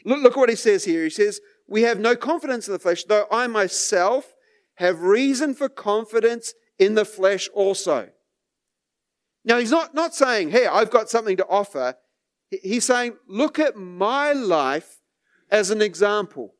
Look, 0.03 0.21
look 0.21 0.35
what 0.35 0.49
he 0.49 0.57
says 0.57 0.83
here. 0.83 1.05
He 1.05 1.09
says, 1.09 1.39
We 1.65 1.83
have 1.83 1.97
no 1.97 2.13
confidence 2.13 2.67
in 2.67 2.73
the 2.73 2.79
flesh, 2.79 3.05
though 3.05 3.25
I 3.31 3.47
myself 3.47 4.35
have 4.75 5.01
reason 5.01 5.53
for 5.53 5.69
confidence 5.69 6.53
in 6.77 6.95
the 6.95 7.05
flesh 7.05 7.47
also. 7.53 8.09
Now, 9.45 9.59
he's 9.59 9.71
not, 9.71 9.95
not 9.95 10.13
saying, 10.13 10.51
Hey, 10.51 10.67
I've 10.67 10.91
got 10.91 11.09
something 11.09 11.37
to 11.37 11.47
offer. 11.47 11.95
He's 12.49 12.83
saying, 12.83 13.15
Look 13.29 13.59
at 13.59 13.77
my 13.77 14.33
life 14.33 14.97
as 15.49 15.69
an 15.69 15.81
example. 15.81 16.55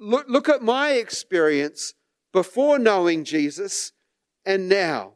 Look, 0.00 0.26
look 0.28 0.48
at 0.48 0.62
my 0.62 0.92
experience 0.92 1.94
before 2.32 2.78
knowing 2.78 3.24
Jesus 3.24 3.92
and 4.44 4.68
now. 4.68 5.14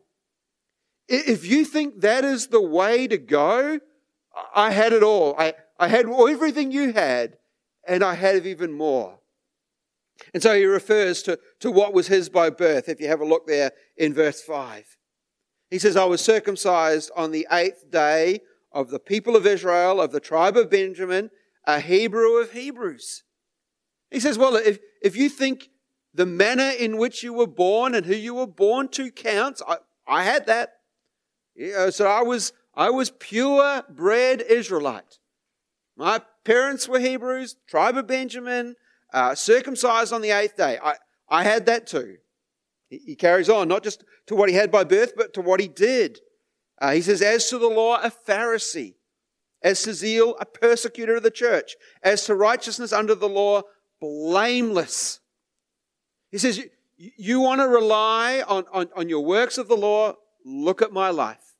If 1.09 1.45
you 1.47 1.65
think 1.65 2.01
that 2.01 2.25
is 2.25 2.47
the 2.47 2.63
way 2.63 3.07
to 3.07 3.19
go, 3.19 3.81
I 4.55 4.71
had 4.71 4.93
it 4.93 5.03
all. 5.03 5.35
I, 5.39 5.55
I 5.79 5.89
had 5.89 6.07
everything 6.09 6.73
you 6.73 6.93
had, 6.93 7.37
and 7.87 8.03
I 8.03 8.15
had 8.15 8.47
even 8.47 8.73
more. 8.73 9.19
And 10.33 10.43
so 10.43 10.55
he 10.55 10.65
refers 10.65 11.23
to, 11.25 11.39
to 11.61 11.71
what 11.71 11.93
was 11.93 12.07
his 12.07 12.29
by 12.29 12.51
birth, 12.51 12.89
if 12.89 13.01
you 13.01 13.09
have 13.09 13.21
a 13.21 13.27
look 13.27 13.47
there 13.47 13.73
in 13.97 14.15
verse 14.15 14.41
5. 14.41 14.97
He 15.71 15.79
says, 15.79 15.97
I 15.97 16.05
was 16.05 16.21
circumcised 16.21 17.11
on 17.17 17.33
the 17.33 17.47
eighth 17.51 17.91
day 17.91 18.41
of 18.73 18.91
the 18.91 18.99
people 18.99 19.37
of 19.37 19.47
Israel, 19.47 20.01
of 20.01 20.13
the 20.13 20.21
tribe 20.21 20.57
of 20.57 20.71
Benjamin, 20.71 21.31
a 21.65 21.81
Hebrew 21.81 22.41
of 22.41 22.53
Hebrews. 22.53 23.25
He 24.15 24.21
says, 24.21 24.39
Well, 24.39 24.55
if, 24.55 24.79
if 25.03 25.17
you 25.17 25.29
think 25.29 25.71
the 26.15 26.25
manner 26.25 26.71
in 26.79 26.97
which 26.99 27.25
you 27.25 27.33
were 27.33 27.49
born 27.49 27.97
and 27.97 28.07
who 28.07 28.15
you 28.15 28.35
were 28.35 28.47
born 28.47 28.89
to 28.91 29.11
counts, 29.11 29.61
I, 29.67 29.79
I 30.07 30.23
had 30.23 30.47
that. 30.47 30.75
So 31.91 32.07
I 32.07 32.23
was, 32.23 32.53
I 32.75 32.91
was 32.91 33.11
pure 33.11 33.83
bred 33.91 34.41
Israelite. 34.41 35.19
My 35.97 36.21
parents 36.45 36.89
were 36.89 37.01
Hebrews, 37.01 37.57
tribe 37.67 37.97
of 37.97 38.07
Benjamin, 38.07 38.77
uh, 39.13 39.35
circumcised 39.35 40.13
on 40.13 40.23
the 40.23 40.31
eighth 40.31 40.57
day. 40.57 40.79
I, 40.83 40.95
I 41.29 41.43
had 41.43 41.67
that 41.67 41.89
too. 41.89 42.19
He, 42.89 42.99
he, 42.99 43.15
carries 43.17 43.49
on, 43.49 43.67
not 43.67 43.83
just 43.83 44.05
to 44.27 44.37
what 44.37 44.49
he 44.49 44.55
had 44.55 44.71
by 44.71 44.85
birth, 44.85 45.15
but 45.17 45.35
to 45.35 45.41
what 45.41 45.61
he 45.61 45.69
did. 45.69 46.21
Uh, 46.81 46.93
he 46.93 47.03
says, 47.03 47.21
as 47.21 47.49
to 47.51 47.59
the 47.59 47.69
law, 47.69 48.01
a 48.01 48.11
Pharisee. 48.11 48.95
As 49.63 49.83
to 49.85 49.95
zeal, 49.95 50.37
a 50.41 50.45
persecutor 50.45 51.17
of 51.17 51.23
the 51.23 51.31
church. 51.31 51.77
As 52.03 52.27
to 52.27 52.35
righteousness 52.35 52.93
under 52.93 53.15
the 53.15 53.29
law, 53.29 53.63
blameless. 54.05 55.21
He 56.31 56.39
says, 56.39 56.59
you, 56.59 57.11
you 57.17 57.41
want 57.41 57.61
to 57.61 57.69
rely 57.69 58.43
on, 58.47 58.65
on, 58.73 58.89
on 58.95 59.09
your 59.09 59.25
works 59.25 59.57
of 59.59 59.69
the 59.69 59.77
law? 59.77 60.15
Look 60.45 60.83
at 60.83 60.93
my 60.93 61.11
life. 61.11 61.57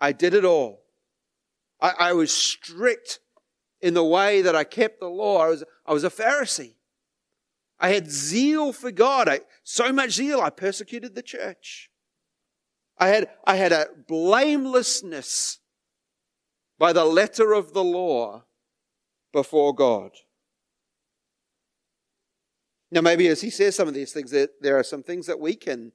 I 0.00 0.12
did 0.12 0.34
it 0.34 0.44
all. 0.44 0.82
I, 1.80 1.90
I 2.10 2.12
was 2.12 2.32
strict 2.32 3.20
in 3.80 3.94
the 3.94 4.04
way 4.04 4.42
that 4.42 4.56
I 4.56 4.64
kept 4.64 4.98
the 5.00 5.08
law. 5.08 5.44
I 5.44 5.48
was, 5.48 5.64
I 5.86 5.92
was 5.92 6.04
a 6.04 6.10
Pharisee. 6.10 6.74
I 7.78 7.90
had 7.90 8.10
zeal 8.10 8.72
for 8.72 8.90
God. 8.90 9.28
I, 9.28 9.40
so 9.62 9.92
much 9.92 10.10
zeal, 10.10 10.40
I 10.40 10.50
persecuted 10.50 11.14
the 11.14 11.22
church. 11.22 11.90
I 12.98 13.08
had, 13.08 13.28
I 13.46 13.54
had 13.54 13.72
a 13.72 13.86
blamelessness. 14.08 15.60
by 16.78 16.92
the 16.92 17.04
letter 17.04 17.52
of 17.52 17.74
the 17.74 17.84
law 17.84 18.44
before 19.32 19.74
God. 19.74 20.12
Now, 22.90 23.02
maybe 23.02 23.28
as 23.28 23.42
he 23.42 23.50
says 23.50 23.76
some 23.76 23.88
of 23.88 23.94
these 23.94 24.12
things, 24.12 24.30
there, 24.30 24.78
are 24.78 24.82
some 24.82 25.02
things 25.02 25.26
that 25.26 25.40
we 25.40 25.54
can 25.54 25.92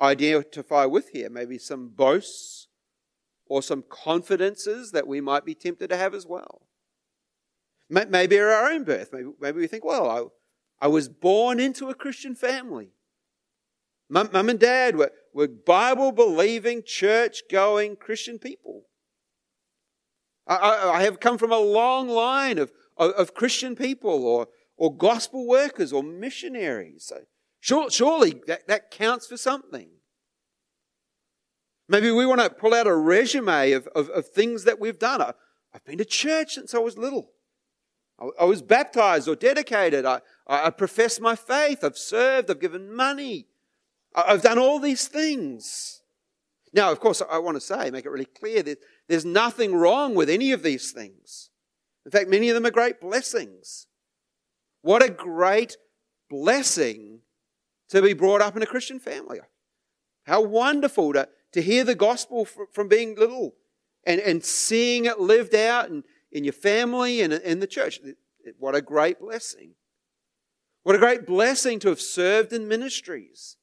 identify 0.00 0.84
with 0.84 1.10
here. 1.10 1.28
Maybe 1.28 1.58
some 1.58 1.88
boasts 1.88 2.68
or 3.46 3.62
some 3.62 3.84
confidences 3.88 4.92
that 4.92 5.06
we 5.06 5.20
might 5.20 5.44
be 5.44 5.54
tempted 5.54 5.90
to 5.90 5.96
have 5.96 6.14
as 6.14 6.26
well. 6.26 6.62
Maybe 7.90 8.38
our 8.38 8.70
own 8.70 8.84
birth. 8.84 9.10
Maybe, 9.12 9.30
maybe 9.40 9.60
we 9.60 9.66
think, 9.66 9.84
well, 9.84 10.08
I, 10.80 10.86
I 10.86 10.88
was 10.88 11.08
born 11.08 11.58
into 11.58 11.88
a 11.88 11.94
Christian 11.94 12.34
family. 12.34 12.90
Mum, 14.10 14.30
mum 14.32 14.48
and 14.48 14.60
dad 14.60 14.96
were, 14.96 15.12
were 15.32 15.48
Bible 15.48 16.12
believing, 16.12 16.82
church 16.84 17.42
going 17.50 17.96
Christian 17.96 18.38
people. 18.38 18.84
I, 20.46 20.56
I, 20.56 20.98
I, 20.98 21.02
have 21.02 21.20
come 21.20 21.36
from 21.36 21.52
a 21.52 21.58
long 21.58 22.08
line 22.08 22.58
of, 22.58 22.70
of 22.96 23.34
Christian 23.34 23.76
people 23.76 24.24
or, 24.24 24.48
or 24.78 24.94
gospel 24.94 25.46
workers 25.46 25.92
or 25.92 26.02
missionaries. 26.02 27.04
So 27.04 27.22
sure, 27.60 27.90
surely 27.90 28.40
that, 28.46 28.66
that 28.68 28.90
counts 28.90 29.26
for 29.26 29.36
something. 29.36 29.88
Maybe 31.88 32.10
we 32.10 32.26
want 32.26 32.40
to 32.40 32.50
pull 32.50 32.74
out 32.74 32.86
a 32.86 32.94
resume 32.94 33.72
of, 33.72 33.86
of, 33.88 34.08
of 34.10 34.28
things 34.28 34.64
that 34.64 34.78
we've 34.78 34.98
done. 34.98 35.20
I, 35.20 35.32
I've 35.74 35.84
been 35.84 35.98
to 35.98 36.04
church 36.04 36.54
since 36.54 36.74
I 36.74 36.78
was 36.78 36.96
little. 36.96 37.30
I, 38.20 38.28
I 38.42 38.44
was 38.44 38.62
baptized 38.62 39.28
or 39.28 39.36
dedicated. 39.36 40.06
I, 40.06 40.20
I 40.46 40.70
profess 40.70 41.20
my 41.20 41.34
faith. 41.34 41.82
I've 41.82 41.98
served. 41.98 42.50
I've 42.50 42.60
given 42.60 42.94
money. 42.94 43.46
I, 44.14 44.24
I've 44.28 44.42
done 44.42 44.58
all 44.58 44.78
these 44.78 45.08
things. 45.08 46.02
Now, 46.72 46.92
of 46.92 47.00
course, 47.00 47.22
I 47.28 47.38
want 47.38 47.56
to 47.56 47.60
say, 47.62 47.90
make 47.90 48.04
it 48.04 48.10
really 48.10 48.26
clear 48.26 48.62
that 48.62 48.78
there's 49.08 49.24
nothing 49.24 49.74
wrong 49.74 50.14
with 50.14 50.28
any 50.28 50.52
of 50.52 50.62
these 50.62 50.92
things. 50.92 51.48
In 52.04 52.12
fact, 52.12 52.28
many 52.28 52.50
of 52.50 52.54
them 52.54 52.66
are 52.66 52.70
great 52.70 53.00
blessings. 53.00 53.87
What 54.82 55.02
a 55.02 55.10
great 55.10 55.76
blessing 56.30 57.20
to 57.88 58.02
be 58.02 58.12
brought 58.12 58.42
up 58.42 58.56
in 58.56 58.62
a 58.62 58.66
Christian 58.66 58.98
family. 58.98 59.40
How 60.24 60.42
wonderful 60.42 61.12
to, 61.14 61.28
to 61.52 61.62
hear 61.62 61.84
the 61.84 61.94
gospel 61.94 62.44
from 62.44 62.88
being 62.88 63.16
little 63.16 63.54
and, 64.04 64.20
and 64.20 64.44
seeing 64.44 65.06
it 65.06 65.20
lived 65.20 65.54
out 65.54 65.88
in, 65.88 66.04
in 66.30 66.44
your 66.44 66.52
family 66.52 67.20
and 67.22 67.32
in 67.32 67.60
the 67.60 67.66
church. 67.66 68.00
What 68.58 68.74
a 68.74 68.82
great 68.82 69.20
blessing. 69.20 69.72
What 70.82 70.94
a 70.94 70.98
great 70.98 71.26
blessing 71.26 71.78
to 71.80 71.88
have 71.88 72.00
served 72.00 72.52
in 72.52 72.68
ministries 72.68 73.56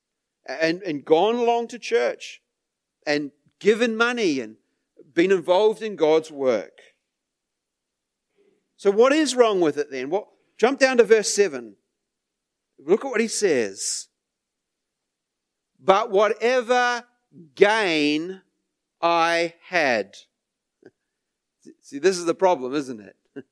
and, 0.45 0.81
and 0.83 1.05
gone 1.05 1.35
along 1.35 1.69
to 1.69 1.79
church 1.79 2.41
and 3.05 3.31
given 3.59 3.95
money 3.95 4.39
and 4.39 4.57
been 5.13 5.31
involved 5.31 5.81
in 5.81 5.95
God's 5.95 6.31
work. 6.31 6.77
So, 8.77 8.91
what 8.91 9.13
is 9.13 9.35
wrong 9.35 9.61
with 9.61 9.77
it 9.77 9.89
then? 9.89 10.09
What, 10.09 10.27
jump 10.57 10.79
down 10.79 10.97
to 10.97 11.03
verse 11.03 11.33
7. 11.33 11.75
Look 12.79 13.05
at 13.05 13.09
what 13.09 13.21
he 13.21 13.27
says. 13.27 14.07
But 15.79 16.11
whatever 16.11 17.03
gain 17.55 18.41
I 19.01 19.53
had. 19.67 20.15
See, 21.81 21.99
this 21.99 22.17
is 22.17 22.25
the 22.25 22.35
problem, 22.35 22.73
isn't 22.73 22.99
it? 22.99 23.15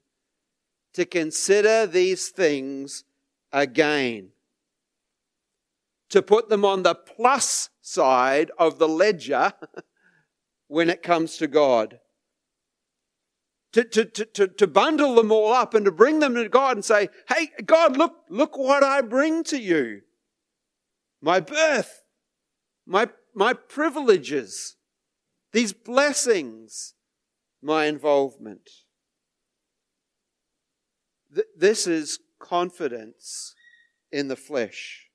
to 0.94 1.06
consider 1.06 1.86
these 1.86 2.30
things 2.30 3.04
again. 3.52 4.30
To 6.10 6.22
put 6.22 6.50
them 6.50 6.64
on 6.64 6.84
the 6.84 6.96
plus 6.96 7.70
side 7.82 8.52
of 8.58 8.78
the 8.78 8.88
ledger 8.88 9.54
when 10.68 10.90
it 10.90 11.04
comes 11.04 11.38
to 11.38 11.48
God. 11.48 12.00
To, 13.74 13.84
to, 13.84 14.06
to, 14.06 14.48
to, 14.48 14.68
bundle 14.68 15.15
them 15.15 15.32
all 15.32 15.51
up 15.51 15.74
and 15.74 15.84
to 15.86 15.92
bring 15.92 16.20
them 16.20 16.36
to 16.36 16.48
God 16.48 16.77
and 16.77 16.86
say, 16.86 17.10
Hey, 17.27 17.50
God, 17.65 17.98
look, 17.98 18.13
look 18.30 18.56
what 18.56 18.84
I 18.84 19.01
bring 19.01 19.44
to 19.46 19.60
you. 19.60 20.01
My 21.21 21.39
birth, 21.39 22.04
my, 22.86 23.10
my 23.34 23.54
privileges, 23.54 24.76
these 25.54 25.74
blessings, 25.74 26.93
my 27.63 27.86
involvement. 27.86 28.69
Th- 31.34 31.48
this 31.58 31.88
is 31.88 32.19
confidence 32.39 33.56
in 34.12 34.28
the 34.28 34.36
flesh. 34.36 35.08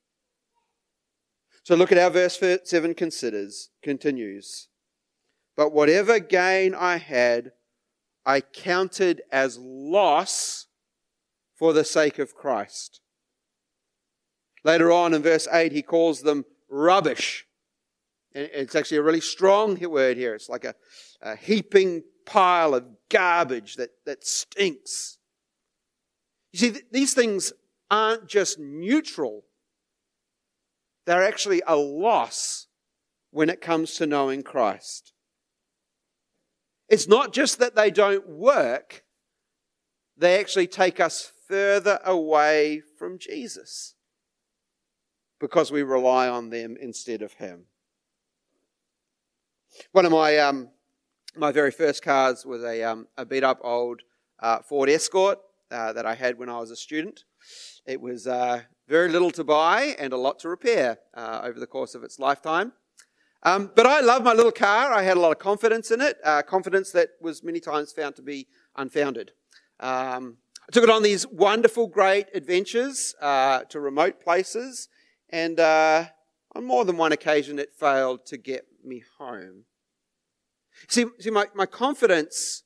So 1.62 1.76
look 1.76 1.92
at 1.92 1.98
how 1.98 2.08
verse 2.08 2.40
7 2.64 2.94
considers, 2.94 3.68
continues. 3.82 4.68
But 5.54 5.72
whatever 5.72 6.18
gain 6.18 6.74
I 6.74 6.96
had, 6.96 7.52
I 8.28 8.42
counted 8.42 9.22
as 9.32 9.58
loss 9.58 10.66
for 11.56 11.72
the 11.72 11.82
sake 11.82 12.18
of 12.18 12.34
Christ. 12.34 13.00
Later 14.64 14.92
on 14.92 15.14
in 15.14 15.22
verse 15.22 15.48
8, 15.50 15.72
he 15.72 15.80
calls 15.80 16.20
them 16.20 16.44
rubbish. 16.68 17.46
And 18.34 18.50
it's 18.52 18.74
actually 18.74 18.98
a 18.98 19.02
really 19.02 19.22
strong 19.22 19.80
word 19.80 20.18
here. 20.18 20.34
It's 20.34 20.50
like 20.50 20.66
a, 20.66 20.74
a 21.22 21.36
heaping 21.36 22.02
pile 22.26 22.74
of 22.74 22.84
garbage 23.08 23.76
that, 23.76 23.92
that 24.04 24.26
stinks. 24.26 25.16
You 26.52 26.58
see, 26.58 26.70
th- 26.72 26.84
these 26.92 27.14
things 27.14 27.54
aren't 27.90 28.28
just 28.28 28.58
neutral, 28.58 29.44
they're 31.06 31.24
actually 31.24 31.62
a 31.66 31.76
loss 31.76 32.66
when 33.30 33.48
it 33.48 33.62
comes 33.62 33.94
to 33.94 34.06
knowing 34.06 34.42
Christ. 34.42 35.14
It's 36.88 37.08
not 37.08 37.32
just 37.32 37.58
that 37.58 37.76
they 37.76 37.90
don't 37.90 38.28
work, 38.28 39.04
they 40.16 40.40
actually 40.40 40.66
take 40.66 41.00
us 41.00 41.32
further 41.46 41.98
away 42.04 42.82
from 42.98 43.18
Jesus 43.18 43.94
because 45.38 45.70
we 45.70 45.82
rely 45.82 46.28
on 46.28 46.50
them 46.50 46.76
instead 46.80 47.22
of 47.22 47.34
Him. 47.34 47.64
One 49.92 50.06
of 50.06 50.12
my 50.12 50.38
um, 50.38 50.70
my 51.36 51.52
very 51.52 51.70
first 51.70 52.02
cars 52.02 52.44
was 52.44 52.64
a, 52.64 52.82
um, 52.82 53.06
a 53.16 53.24
beat 53.24 53.44
up 53.44 53.60
old 53.62 54.02
uh, 54.40 54.58
Ford 54.60 54.88
Escort 54.88 55.38
uh, 55.70 55.92
that 55.92 56.06
I 56.06 56.14
had 56.14 56.38
when 56.38 56.48
I 56.48 56.58
was 56.58 56.70
a 56.70 56.76
student. 56.76 57.24
It 57.86 58.00
was 58.00 58.26
uh, 58.26 58.62
very 58.88 59.08
little 59.08 59.30
to 59.32 59.44
buy 59.44 59.94
and 59.98 60.12
a 60.12 60.16
lot 60.16 60.38
to 60.40 60.48
repair 60.48 60.98
uh, 61.14 61.40
over 61.44 61.60
the 61.60 61.66
course 61.66 61.94
of 61.94 62.02
its 62.02 62.18
lifetime. 62.18 62.72
Um, 63.42 63.70
but 63.74 63.86
I 63.86 64.00
love 64.00 64.24
my 64.24 64.32
little 64.32 64.52
car. 64.52 64.92
I 64.92 65.02
had 65.02 65.16
a 65.16 65.20
lot 65.20 65.32
of 65.32 65.38
confidence 65.38 65.90
in 65.90 66.00
it, 66.00 66.18
uh, 66.24 66.42
confidence 66.42 66.90
that 66.92 67.10
was 67.20 67.42
many 67.42 67.60
times 67.60 67.92
found 67.92 68.16
to 68.16 68.22
be 68.22 68.48
unfounded. 68.76 69.32
Um, 69.80 70.38
I 70.68 70.72
took 70.72 70.84
it 70.84 70.90
on 70.90 71.02
these 71.02 71.26
wonderful, 71.26 71.86
great 71.86 72.26
adventures 72.34 73.14
uh, 73.20 73.60
to 73.70 73.80
remote 73.80 74.20
places, 74.20 74.88
and 75.30 75.58
on 75.60 76.64
more 76.64 76.84
than 76.84 76.96
one 76.96 77.12
occasion 77.12 77.58
it 77.58 77.72
failed 77.72 78.26
to 78.26 78.36
get 78.36 78.66
me 78.84 79.02
home. 79.18 79.64
See, 80.88 81.06
see 81.18 81.30
my, 81.30 81.46
my 81.54 81.66
confidence 81.66 82.62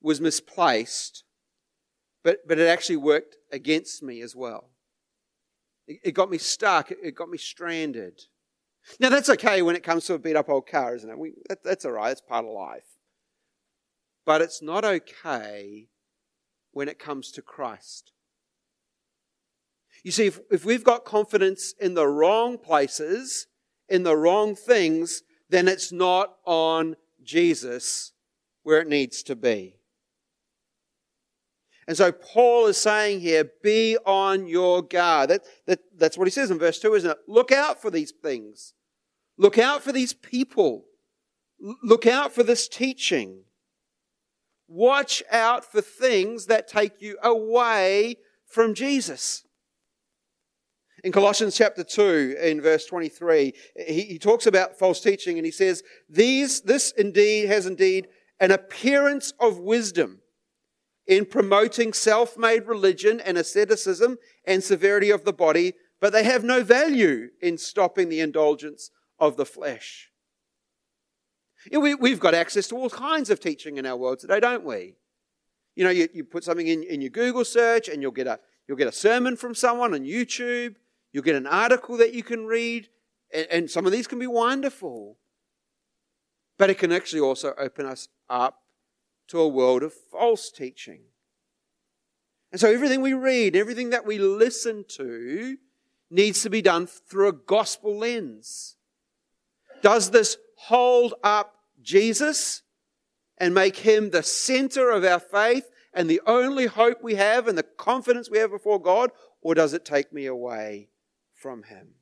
was 0.00 0.20
misplaced, 0.20 1.24
but, 2.22 2.38
but 2.46 2.58
it 2.58 2.68
actually 2.68 2.96
worked 2.96 3.36
against 3.52 4.02
me 4.02 4.20
as 4.20 4.36
well. 4.36 4.70
It, 5.86 6.00
it 6.04 6.12
got 6.12 6.30
me 6.30 6.38
stuck, 6.38 6.90
it, 6.90 6.98
it, 7.02 7.14
got 7.14 7.28
me 7.28 7.38
stranded. 7.38 8.20
Now, 8.98 9.08
that's 9.08 9.28
okay 9.30 9.62
when 9.62 9.76
it 9.76 9.82
comes 9.82 10.06
to 10.06 10.14
a 10.14 10.18
beat 10.18 10.36
up 10.36 10.48
old 10.48 10.66
car, 10.66 10.94
isn't 10.94 11.08
it? 11.08 11.18
We, 11.18 11.34
that, 11.48 11.62
that's 11.62 11.84
all 11.84 11.92
right, 11.92 12.08
that's 12.08 12.20
part 12.20 12.44
of 12.44 12.52
life. 12.52 12.84
But 14.24 14.42
it's 14.42 14.62
not 14.62 14.84
okay 14.84 15.88
when 16.72 16.88
it 16.88 16.98
comes 16.98 17.30
to 17.32 17.42
Christ. 17.42 18.12
You 20.02 20.12
see, 20.12 20.26
if, 20.26 20.40
if 20.50 20.64
we've 20.64 20.84
got 20.84 21.04
confidence 21.04 21.74
in 21.80 21.94
the 21.94 22.06
wrong 22.06 22.58
places, 22.58 23.46
in 23.88 24.02
the 24.02 24.16
wrong 24.16 24.54
things, 24.54 25.22
then 25.48 25.68
it's 25.68 25.92
not 25.92 26.36
on 26.46 26.96
Jesus 27.22 28.12
where 28.62 28.80
it 28.80 28.88
needs 28.88 29.22
to 29.24 29.36
be. 29.36 29.79
And 31.90 31.96
so 31.96 32.12
Paul 32.12 32.68
is 32.68 32.76
saying 32.76 33.18
here, 33.18 33.50
be 33.64 33.98
on 34.06 34.46
your 34.46 34.80
guard. 34.80 35.30
That, 35.30 35.42
that, 35.66 35.80
that's 35.98 36.16
what 36.16 36.28
he 36.28 36.30
says 36.30 36.52
in 36.52 36.56
verse 36.56 36.78
2, 36.78 36.94
isn't 36.94 37.10
it? 37.10 37.16
Look 37.26 37.50
out 37.50 37.82
for 37.82 37.90
these 37.90 38.12
things. 38.12 38.74
Look 39.36 39.58
out 39.58 39.82
for 39.82 39.90
these 39.90 40.12
people. 40.12 40.84
Look 41.82 42.06
out 42.06 42.32
for 42.32 42.44
this 42.44 42.68
teaching. 42.68 43.40
Watch 44.68 45.24
out 45.32 45.64
for 45.64 45.80
things 45.80 46.46
that 46.46 46.68
take 46.68 47.02
you 47.02 47.18
away 47.24 48.18
from 48.46 48.72
Jesus. 48.72 49.42
In 51.02 51.10
Colossians 51.10 51.56
chapter 51.56 51.82
2, 51.82 52.36
in 52.40 52.60
verse 52.60 52.86
23, 52.86 53.52
he, 53.88 54.02
he 54.02 54.18
talks 54.20 54.46
about 54.46 54.78
false 54.78 55.00
teaching 55.00 55.38
and 55.38 55.44
he 55.44 55.50
says, 55.50 55.82
These, 56.08 56.60
this 56.60 56.92
indeed 56.92 57.48
has 57.48 57.66
indeed 57.66 58.06
an 58.38 58.52
appearance 58.52 59.32
of 59.40 59.58
wisdom 59.58 60.19
in 61.10 61.26
promoting 61.26 61.92
self 61.92 62.38
made 62.38 62.68
religion 62.68 63.18
and 63.20 63.36
asceticism 63.36 64.16
and 64.44 64.62
severity 64.62 65.10
of 65.10 65.24
the 65.24 65.32
body, 65.32 65.74
but 66.00 66.12
they 66.12 66.22
have 66.22 66.44
no 66.44 66.62
value 66.62 67.30
in 67.42 67.58
stopping 67.58 68.08
the 68.08 68.20
indulgence 68.20 68.92
of 69.18 69.36
the 69.36 69.44
flesh. 69.44 70.12
We, 71.72 71.96
we've 71.96 72.20
got 72.20 72.32
access 72.32 72.68
to 72.68 72.76
all 72.76 72.88
kinds 72.88 73.28
of 73.28 73.40
teaching 73.40 73.76
in 73.76 73.86
our 73.86 73.96
world 73.96 74.20
today, 74.20 74.38
don't 74.38 74.64
we? 74.64 74.94
You 75.74 75.82
know, 75.82 75.90
you, 75.90 76.08
you 76.14 76.22
put 76.22 76.44
something 76.44 76.68
in, 76.68 76.84
in 76.84 77.00
your 77.00 77.10
Google 77.10 77.44
search 77.44 77.88
and 77.88 78.00
you'll 78.00 78.12
get, 78.12 78.28
a, 78.28 78.38
you'll 78.68 78.78
get 78.78 78.86
a 78.86 78.92
sermon 78.92 79.36
from 79.36 79.54
someone 79.54 79.92
on 79.92 80.04
YouTube. 80.04 80.76
You'll 81.12 81.24
get 81.24 81.34
an 81.34 81.46
article 81.48 81.96
that 81.96 82.14
you 82.14 82.22
can 82.22 82.46
read. 82.46 82.88
And, 83.34 83.46
and 83.50 83.70
some 83.70 83.84
of 83.84 83.90
these 83.90 84.06
can 84.06 84.20
be 84.20 84.28
wonderful. 84.28 85.18
But 86.56 86.70
it 86.70 86.78
can 86.78 86.92
actually 86.92 87.20
also 87.20 87.52
open 87.58 87.84
us 87.84 88.08
up 88.28 88.60
to 89.30 89.40
a 89.40 89.48
world 89.48 89.82
of 89.82 89.92
false 89.92 90.50
teaching. 90.50 91.02
And 92.52 92.60
so 92.60 92.70
everything 92.70 93.00
we 93.00 93.12
read, 93.12 93.54
everything 93.54 93.90
that 93.90 94.06
we 94.06 94.18
listen 94.18 94.84
to, 94.96 95.56
needs 96.10 96.42
to 96.42 96.50
be 96.50 96.60
done 96.60 96.86
through 96.86 97.28
a 97.28 97.32
gospel 97.32 97.96
lens. 97.96 98.76
Does 99.82 100.10
this 100.10 100.36
hold 100.56 101.14
up 101.22 101.54
Jesus 101.80 102.62
and 103.38 103.54
make 103.54 103.76
him 103.78 104.10
the 104.10 104.22
center 104.22 104.90
of 104.90 105.04
our 105.04 105.20
faith 105.20 105.70
and 105.94 106.10
the 106.10 106.20
only 106.26 106.66
hope 106.66 107.02
we 107.02 107.14
have 107.14 107.46
and 107.46 107.56
the 107.56 107.62
confidence 107.62 108.28
we 108.28 108.38
have 108.38 108.50
before 108.50 108.80
God? 108.80 109.10
Or 109.40 109.54
does 109.54 109.72
it 109.72 109.84
take 109.84 110.12
me 110.12 110.26
away 110.26 110.90
from 111.34 111.62
him? 111.62 111.94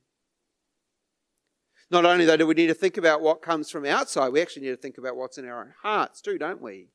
Not 1.90 2.04
only, 2.04 2.24
though, 2.24 2.36
do 2.36 2.46
we 2.46 2.54
need 2.54 2.66
to 2.66 2.74
think 2.74 2.96
about 2.96 3.22
what 3.22 3.40
comes 3.40 3.70
from 3.70 3.86
outside, 3.86 4.30
we 4.30 4.42
actually 4.42 4.62
need 4.62 4.72
to 4.72 4.76
think 4.76 4.98
about 4.98 5.16
what's 5.16 5.38
in 5.38 5.46
our 5.46 5.60
own 5.60 5.72
hearts 5.82 6.20
too, 6.20 6.36
don't 6.36 6.60
we? 6.60 6.88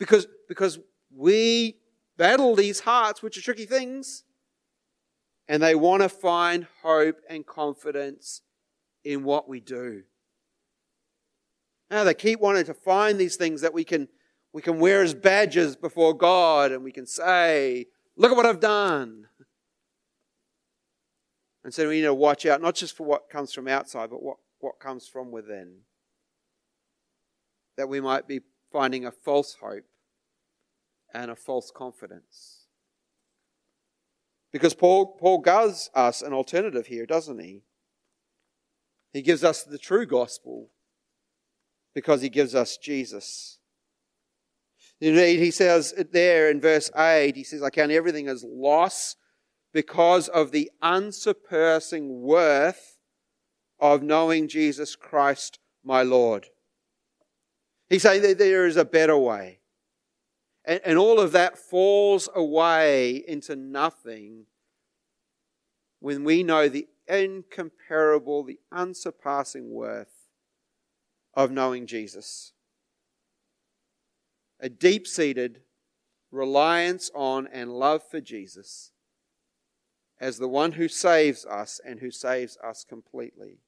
Because, 0.00 0.26
because 0.48 0.80
we 1.14 1.76
battle 2.16 2.56
these 2.56 2.80
hearts, 2.80 3.22
which 3.22 3.36
are 3.36 3.42
tricky 3.42 3.66
things, 3.66 4.24
and 5.46 5.62
they 5.62 5.74
want 5.74 6.02
to 6.02 6.08
find 6.08 6.66
hope 6.82 7.20
and 7.28 7.46
confidence 7.46 8.40
in 9.04 9.22
what 9.22 9.48
we 9.48 9.60
do. 9.60 10.02
Now 11.90 12.04
they 12.04 12.14
keep 12.14 12.40
wanting 12.40 12.64
to 12.64 12.74
find 12.74 13.18
these 13.18 13.36
things 13.36 13.60
that 13.60 13.74
we 13.74 13.84
can, 13.84 14.08
we 14.52 14.62
can 14.62 14.78
wear 14.78 15.02
as 15.02 15.12
badges 15.12 15.76
before 15.76 16.14
God 16.14 16.72
and 16.72 16.82
we 16.82 16.92
can 16.92 17.06
say, 17.06 17.86
look 18.16 18.30
at 18.30 18.36
what 18.36 18.46
I've 18.46 18.60
done. 18.60 19.26
And 21.62 21.74
so 21.74 21.88
we 21.88 21.96
need 21.96 22.02
to 22.02 22.14
watch 22.14 22.46
out, 22.46 22.62
not 22.62 22.74
just 22.74 22.96
for 22.96 23.04
what 23.04 23.28
comes 23.28 23.52
from 23.52 23.68
outside, 23.68 24.08
but 24.08 24.22
what, 24.22 24.38
what 24.60 24.78
comes 24.78 25.06
from 25.06 25.30
within. 25.30 25.80
That 27.76 27.88
we 27.88 28.00
might 28.00 28.26
be 28.26 28.40
finding 28.72 29.04
a 29.04 29.10
false 29.10 29.56
hope 29.60 29.84
and 31.12 31.30
a 31.30 31.36
false 31.36 31.72
confidence. 31.74 32.66
Because 34.52 34.74
Paul, 34.74 35.16
Paul 35.18 35.38
gives 35.38 35.90
us 35.94 36.22
an 36.22 36.32
alternative 36.32 36.86
here, 36.86 37.06
doesn't 37.06 37.40
he? 37.40 37.62
He 39.12 39.22
gives 39.22 39.44
us 39.44 39.62
the 39.62 39.78
true 39.78 40.06
gospel 40.06 40.70
because 41.94 42.22
he 42.22 42.28
gives 42.28 42.54
us 42.54 42.76
Jesus. 42.76 43.58
Indeed, 45.00 45.38
he 45.38 45.50
says 45.50 45.94
there 46.12 46.50
in 46.50 46.60
verse 46.60 46.90
8, 46.96 47.34
he 47.34 47.44
says, 47.44 47.62
I 47.62 47.70
count 47.70 47.90
everything 47.90 48.28
as 48.28 48.44
loss 48.44 49.16
because 49.72 50.28
of 50.28 50.50
the 50.50 50.70
unsurpassing 50.82 52.20
worth 52.20 52.98
of 53.78 54.02
knowing 54.02 54.46
Jesus 54.46 54.94
Christ, 54.96 55.58
my 55.82 56.02
Lord. 56.02 56.48
He's 57.90 58.02
saying 58.02 58.22
that 58.22 58.38
there 58.38 58.66
is 58.66 58.76
a 58.76 58.84
better 58.84 59.18
way. 59.18 59.58
And, 60.64 60.80
and 60.84 60.98
all 60.98 61.18
of 61.18 61.32
that 61.32 61.58
falls 61.58 62.28
away 62.34 63.16
into 63.26 63.56
nothing 63.56 64.46
when 65.98 66.22
we 66.22 66.44
know 66.44 66.68
the 66.68 66.86
incomparable, 67.08 68.44
the 68.44 68.60
unsurpassing 68.70 69.70
worth 69.70 70.28
of 71.34 71.50
knowing 71.50 71.86
Jesus. 71.86 72.52
A 74.60 74.68
deep 74.68 75.06
seated 75.06 75.62
reliance 76.30 77.10
on 77.12 77.48
and 77.48 77.72
love 77.72 78.02
for 78.08 78.20
Jesus 78.20 78.92
as 80.20 80.38
the 80.38 80.48
one 80.48 80.72
who 80.72 80.86
saves 80.86 81.44
us 81.44 81.80
and 81.84 81.98
who 81.98 82.12
saves 82.12 82.56
us 82.62 82.84
completely. 82.84 83.58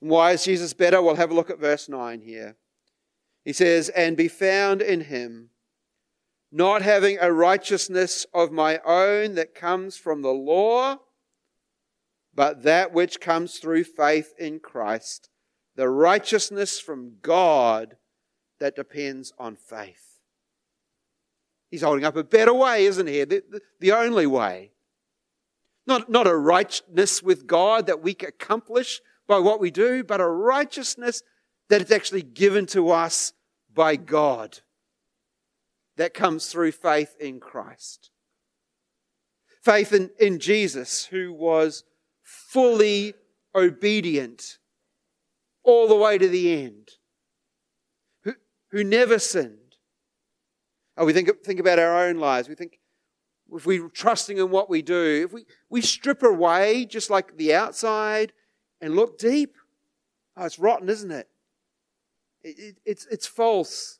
why 0.00 0.32
is 0.32 0.44
Jesus 0.44 0.72
better? 0.72 1.00
We'll 1.00 1.14
have 1.14 1.30
a 1.30 1.34
look 1.34 1.50
at 1.50 1.60
verse 1.60 1.88
9 1.88 2.22
here. 2.22 2.56
He 3.48 3.54
says, 3.54 3.88
And 3.88 4.14
be 4.14 4.28
found 4.28 4.82
in 4.82 5.00
him, 5.00 5.48
not 6.52 6.82
having 6.82 7.16
a 7.18 7.32
righteousness 7.32 8.26
of 8.34 8.52
my 8.52 8.78
own 8.84 9.36
that 9.36 9.54
comes 9.54 9.96
from 9.96 10.20
the 10.20 10.34
law, 10.34 10.98
but 12.34 12.64
that 12.64 12.92
which 12.92 13.22
comes 13.22 13.56
through 13.56 13.84
faith 13.84 14.34
in 14.38 14.60
Christ, 14.60 15.30
the 15.76 15.88
righteousness 15.88 16.78
from 16.78 17.14
God 17.22 17.96
that 18.60 18.76
depends 18.76 19.32
on 19.38 19.56
faith. 19.56 20.18
He's 21.70 21.80
holding 21.80 22.04
up 22.04 22.16
a 22.16 22.24
better 22.24 22.52
way, 22.52 22.84
isn't 22.84 23.06
he? 23.06 23.24
The, 23.24 23.42
the, 23.50 23.60
the 23.80 23.92
only 23.92 24.26
way. 24.26 24.72
Not, 25.86 26.10
not 26.10 26.26
a 26.26 26.36
righteousness 26.36 27.22
with 27.22 27.46
God 27.46 27.86
that 27.86 28.02
we 28.02 28.10
accomplish 28.10 29.00
by 29.26 29.38
what 29.38 29.58
we 29.58 29.70
do, 29.70 30.04
but 30.04 30.20
a 30.20 30.28
righteousness 30.28 31.22
that 31.70 31.80
is 31.80 31.90
actually 31.90 32.22
given 32.22 32.66
to 32.66 32.90
us 32.90 33.32
by 33.78 33.94
God 33.94 34.58
that 35.98 36.12
comes 36.12 36.48
through 36.48 36.72
faith 36.72 37.14
in 37.20 37.38
Christ. 37.38 38.10
Faith 39.62 39.92
in, 39.92 40.10
in 40.18 40.40
Jesus, 40.40 41.06
who 41.06 41.32
was 41.32 41.84
fully 42.20 43.14
obedient 43.54 44.58
all 45.62 45.86
the 45.86 45.94
way 45.94 46.18
to 46.18 46.28
the 46.28 46.64
end, 46.64 46.88
who, 48.24 48.34
who 48.72 48.82
never 48.82 49.16
sinned. 49.16 49.76
Oh, 50.96 51.04
we 51.04 51.12
think, 51.12 51.30
think 51.44 51.60
about 51.60 51.78
our 51.78 52.04
own 52.08 52.16
lives. 52.16 52.48
We 52.48 52.56
think, 52.56 52.80
if 53.52 53.64
we're 53.64 53.88
trusting 53.88 54.38
in 54.38 54.50
what 54.50 54.68
we 54.68 54.82
do, 54.82 55.22
if 55.24 55.32
we, 55.32 55.44
we 55.70 55.82
strip 55.82 56.24
away 56.24 56.84
just 56.84 57.10
like 57.10 57.36
the 57.36 57.54
outside 57.54 58.32
and 58.80 58.96
look 58.96 59.18
deep, 59.18 59.54
oh, 60.36 60.46
it's 60.46 60.58
rotten, 60.58 60.88
isn't 60.88 61.12
it? 61.12 61.28
It, 62.42 62.58
it 62.58 62.76
it's, 62.84 63.06
it's 63.10 63.26
false. 63.26 63.98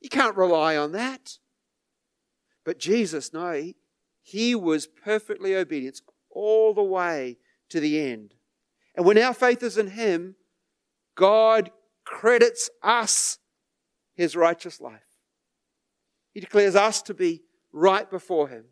You 0.00 0.08
can't 0.08 0.36
rely 0.36 0.76
on 0.76 0.92
that. 0.92 1.38
But 2.64 2.78
Jesus, 2.78 3.32
no, 3.32 3.52
he, 3.52 3.76
he 4.22 4.54
was 4.54 4.86
perfectly 4.86 5.54
obedient 5.54 6.00
all 6.30 6.74
the 6.74 6.82
way 6.82 7.38
to 7.70 7.80
the 7.80 8.00
end. 8.00 8.34
And 8.94 9.06
when 9.06 9.18
our 9.18 9.34
faith 9.34 9.62
is 9.62 9.78
in 9.78 9.88
Him, 9.88 10.36
God 11.14 11.70
credits 12.04 12.70
us 12.82 13.38
His 14.14 14.36
righteous 14.36 14.80
life. 14.80 15.18
He 16.32 16.40
declares 16.40 16.76
us 16.76 17.02
to 17.02 17.14
be 17.14 17.42
right 17.72 18.08
before 18.10 18.48
Him. 18.48 18.66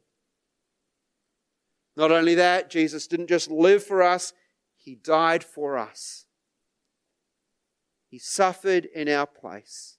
Not 1.96 2.12
only 2.12 2.36
that, 2.36 2.70
Jesus 2.70 3.06
didn't 3.06 3.28
just 3.28 3.50
live 3.50 3.82
for 3.82 4.02
us, 4.02 4.32
He 4.76 4.94
died 4.94 5.42
for 5.42 5.76
us. 5.76 6.26
He 8.08 8.18
suffered 8.18 8.86
in 8.86 9.08
our 9.08 9.26
place. 9.26 9.98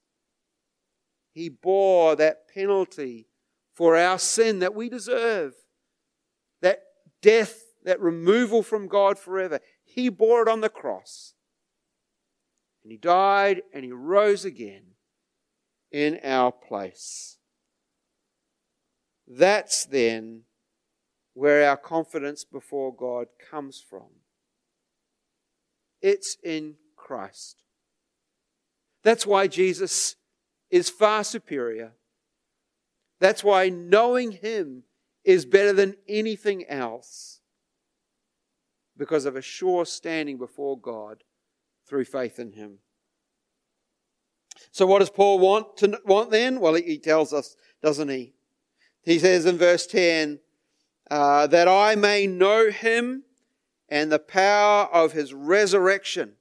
He 1.32 1.48
bore 1.48 2.16
that 2.16 2.48
penalty 2.54 3.28
for 3.74 3.96
our 3.96 4.18
sin 4.18 4.60
that 4.60 4.74
we 4.74 4.90
deserve. 4.90 5.54
That 6.62 6.80
death, 7.22 7.62
that 7.84 8.02
removal 8.02 8.64
from 8.64 8.88
God 8.88 9.20
forever. 9.20 9.60
He 9.86 10.10
bore 10.10 10.42
it 10.42 10.48
on 10.48 10.62
the 10.62 10.70
cross. 10.70 11.36
And 12.84 12.92
He 12.92 12.98
died 12.98 13.62
and 13.74 13.86
He 13.86 13.92
rose 13.92 14.44
again 14.44 14.96
in 15.92 16.20
our 16.24 16.52
place. 16.52 17.38
That's 19.28 19.86
then 19.86 20.42
where 21.34 21.70
our 21.70 21.78
confidence 21.78 22.44
before 22.44 22.94
God 22.94 23.28
comes 23.50 23.84
from. 23.88 24.08
It's 26.02 26.38
in 26.44 26.76
Christ. 26.96 27.64
That's 29.04 29.26
why 29.26 29.48
Jesus 29.48 30.16
is 30.70 30.90
far 30.90 31.24
superior. 31.24 31.94
That's 33.20 33.44
why 33.44 33.70
knowing 33.70 34.32
Him 34.32 34.84
is 35.24 35.46
better 35.46 35.74
than 35.74 35.96
anything 36.08 36.66
else 36.68 37.42
because 38.98 39.26
of 39.26 39.36
a 39.36 39.42
sure 39.42 39.86
standing 39.86 40.38
before 40.38 40.80
God 40.80 41.24
through 41.88 42.06
faith 42.06 42.40
in 42.40 42.54
Him. 42.54 42.80
So, 44.72 44.86
what 44.86 45.00
does 45.00 45.10
Paul 45.10 45.40
want 45.40 45.78
to 45.78 46.00
want 46.06 46.32
then? 46.32 46.60
Well, 46.60 46.76
he 46.76 46.98
tells 46.98 47.34
us, 47.34 47.56
doesn't 47.82 48.10
he? 48.10 48.34
He 49.04 49.20
says 49.20 49.46
in 49.46 49.58
verse 49.58 49.88
10 49.88 50.40
uh, 51.10 51.48
that 51.48 51.68
I 51.68 51.96
may 51.96 52.28
know 52.28 52.70
him 52.70 53.24
and 53.88 54.12
the 54.12 54.20
power 54.20 54.86
of 54.86 55.14
his 55.14 55.34
resurrection. 55.34 56.34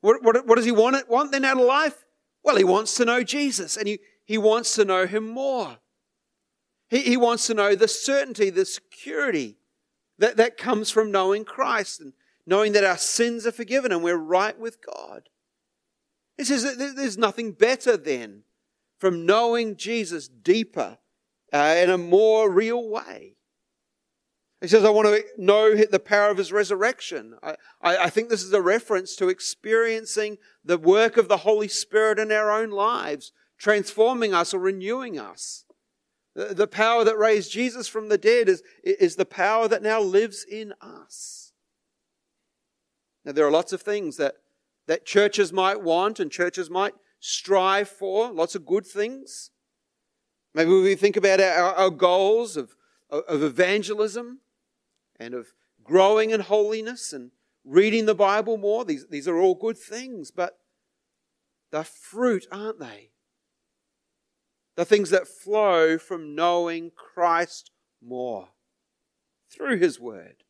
What, 0.00 0.22
what, 0.22 0.46
what 0.46 0.56
does 0.56 0.64
he 0.64 0.72
want, 0.72 1.08
want 1.08 1.32
then 1.32 1.44
out 1.44 1.58
of 1.58 1.66
life? 1.66 2.04
Well, 2.42 2.56
he 2.56 2.64
wants 2.64 2.94
to 2.96 3.04
know 3.04 3.22
Jesus 3.22 3.76
and 3.76 3.88
he, 3.88 3.98
he 4.24 4.38
wants 4.38 4.74
to 4.74 4.84
know 4.84 5.06
him 5.06 5.28
more. 5.28 5.78
He, 6.88 7.00
he 7.02 7.16
wants 7.16 7.46
to 7.48 7.54
know 7.54 7.74
the 7.74 7.88
certainty, 7.88 8.50
the 8.50 8.64
security 8.64 9.56
that, 10.18 10.36
that 10.36 10.56
comes 10.56 10.90
from 10.90 11.10
knowing 11.10 11.44
Christ 11.44 12.00
and 12.00 12.12
knowing 12.46 12.72
that 12.72 12.84
our 12.84 12.98
sins 12.98 13.46
are 13.46 13.52
forgiven 13.52 13.90
and 13.90 14.02
we're 14.02 14.16
right 14.16 14.58
with 14.58 14.78
God. 14.84 15.28
He 16.36 16.44
says 16.44 16.62
that 16.62 16.94
there's 16.96 17.18
nothing 17.18 17.52
better 17.52 17.96
then 17.96 18.42
from 18.98 19.26
knowing 19.26 19.76
Jesus 19.76 20.28
deeper 20.28 20.98
uh, 21.52 21.76
in 21.78 21.90
a 21.90 21.98
more 21.98 22.50
real 22.50 22.88
way. 22.88 23.35
He 24.66 24.70
says, 24.70 24.84
I 24.84 24.90
want 24.90 25.06
to 25.06 25.22
know 25.38 25.76
the 25.76 26.00
power 26.00 26.28
of 26.28 26.38
his 26.38 26.50
resurrection. 26.50 27.36
I, 27.40 27.54
I, 27.80 28.10
think 28.10 28.28
this 28.28 28.42
is 28.42 28.52
a 28.52 28.60
reference 28.60 29.14
to 29.14 29.28
experiencing 29.28 30.38
the 30.64 30.76
work 30.76 31.16
of 31.16 31.28
the 31.28 31.36
Holy 31.36 31.68
Spirit 31.68 32.18
in 32.18 32.32
our 32.32 32.50
own 32.50 32.70
lives, 32.70 33.30
transforming 33.58 34.34
us 34.34 34.52
or 34.52 34.58
renewing 34.58 35.20
us. 35.20 35.66
The, 36.34 36.46
the 36.46 36.66
power 36.66 37.04
that 37.04 37.16
raised 37.16 37.52
Jesus 37.52 37.86
from 37.86 38.08
the 38.08 38.18
dead 38.18 38.48
is, 38.48 38.64
is 38.82 39.14
the 39.14 39.24
power 39.24 39.68
that 39.68 39.84
now 39.84 40.00
lives 40.00 40.44
in 40.44 40.74
us. 40.80 41.52
Now, 43.24 43.30
there 43.30 43.46
are 43.46 43.52
lots 43.52 43.72
of 43.72 43.82
things 43.82 44.16
that, 44.16 44.34
that 44.88 45.06
churches 45.06 45.52
might 45.52 45.80
want 45.80 46.18
and 46.18 46.28
churches 46.28 46.68
might 46.68 46.94
strive 47.20 47.88
for, 47.88 48.32
lots 48.32 48.56
of 48.56 48.66
good 48.66 48.84
things. 48.84 49.52
Maybe 50.54 50.72
we 50.72 50.96
think 50.96 51.16
about 51.16 51.40
our, 51.40 51.72
our 51.72 51.90
goals 51.90 52.56
of, 52.56 52.74
of 53.10 53.44
evangelism 53.44 54.40
and 55.18 55.34
of 55.34 55.52
growing 55.82 56.30
in 56.30 56.40
holiness 56.40 57.12
and 57.12 57.30
reading 57.64 58.06
the 58.06 58.14
Bible 58.14 58.56
more. 58.56 58.84
These, 58.84 59.08
these 59.08 59.28
are 59.28 59.38
all 59.38 59.54
good 59.54 59.78
things, 59.78 60.30
but 60.30 60.58
the 61.70 61.84
fruit, 61.84 62.46
aren't 62.50 62.78
they? 62.78 63.10
The 64.76 64.84
things 64.84 65.10
that 65.10 65.26
flow 65.26 65.98
from 65.98 66.34
knowing 66.34 66.92
Christ 66.94 67.70
more 68.02 68.48
through 69.50 69.78
His 69.78 69.98
Word 69.98 70.44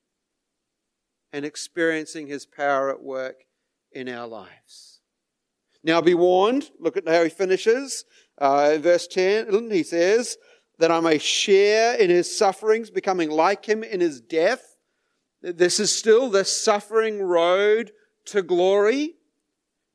and 1.33 1.45
experiencing 1.45 2.27
His 2.27 2.45
power 2.45 2.91
at 2.91 3.03
work 3.03 3.45
in 3.93 4.09
our 4.09 4.27
lives. 4.27 5.01
Now 5.87 6.01
be 6.01 6.15
warned, 6.15 6.71
look 6.81 6.97
at 6.97 7.09
how 7.09 7.23
he 7.23 7.31
finishes. 7.31 8.05
Uh, 8.39 8.73
in 8.75 8.83
verse 8.83 9.07
10, 9.07 9.71
he 9.71 9.85
says, 9.85 10.37
that 10.79 10.91
I 10.91 11.01
may 11.01 11.19
share 11.19 11.95
in 11.95 12.11
his 12.11 12.37
sufferings, 12.37 12.91
becoming 12.91 13.31
like 13.31 13.67
him 13.67 13.83
in 13.83 14.01
his 14.01 14.21
death. 14.21 14.77
This 15.43 15.81
is 15.81 15.95
still 15.95 16.29
the 16.29 16.45
suffering 16.45 17.23
road 17.23 17.93
to 18.27 18.43
glory. 18.43 19.15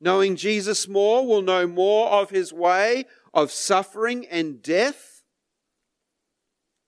Knowing 0.00 0.34
Jesus 0.34 0.88
more 0.88 1.24
will 1.26 1.42
know 1.42 1.66
more 1.66 2.10
of 2.10 2.30
his 2.30 2.52
way 2.52 3.04
of 3.32 3.52
suffering 3.52 4.26
and 4.26 4.60
death. 4.60 5.22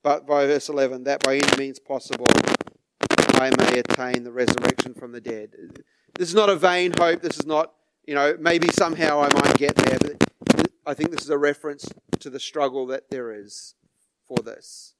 But 0.03 0.27
by 0.27 0.45
verse 0.45 0.67
11, 0.67 1.05
that 1.05 1.23
by 1.23 1.37
any 1.37 1.57
means 1.57 1.79
possible 1.79 2.27
I 3.35 3.49
may 3.57 3.79
attain 3.79 4.23
the 4.23 4.31
resurrection 4.31 4.93
from 4.93 5.13
the 5.13 5.21
dead. 5.21 5.55
This 6.13 6.29
is 6.29 6.35
not 6.35 6.49
a 6.49 6.55
vain 6.55 6.93
hope. 6.97 7.21
This 7.21 7.37
is 7.37 7.45
not, 7.45 7.73
you 8.05 8.15
know, 8.15 8.35
maybe 8.39 8.67
somehow 8.69 9.21
I 9.21 9.33
might 9.33 9.57
get 9.57 9.75
there. 9.75 9.97
But 9.99 10.71
I 10.85 10.93
think 10.93 11.11
this 11.11 11.23
is 11.23 11.29
a 11.29 11.37
reference 11.37 11.87
to 12.19 12.29
the 12.29 12.39
struggle 12.39 12.85
that 12.87 13.09
there 13.09 13.33
is 13.33 13.75
for 14.27 14.41
this 14.43 14.95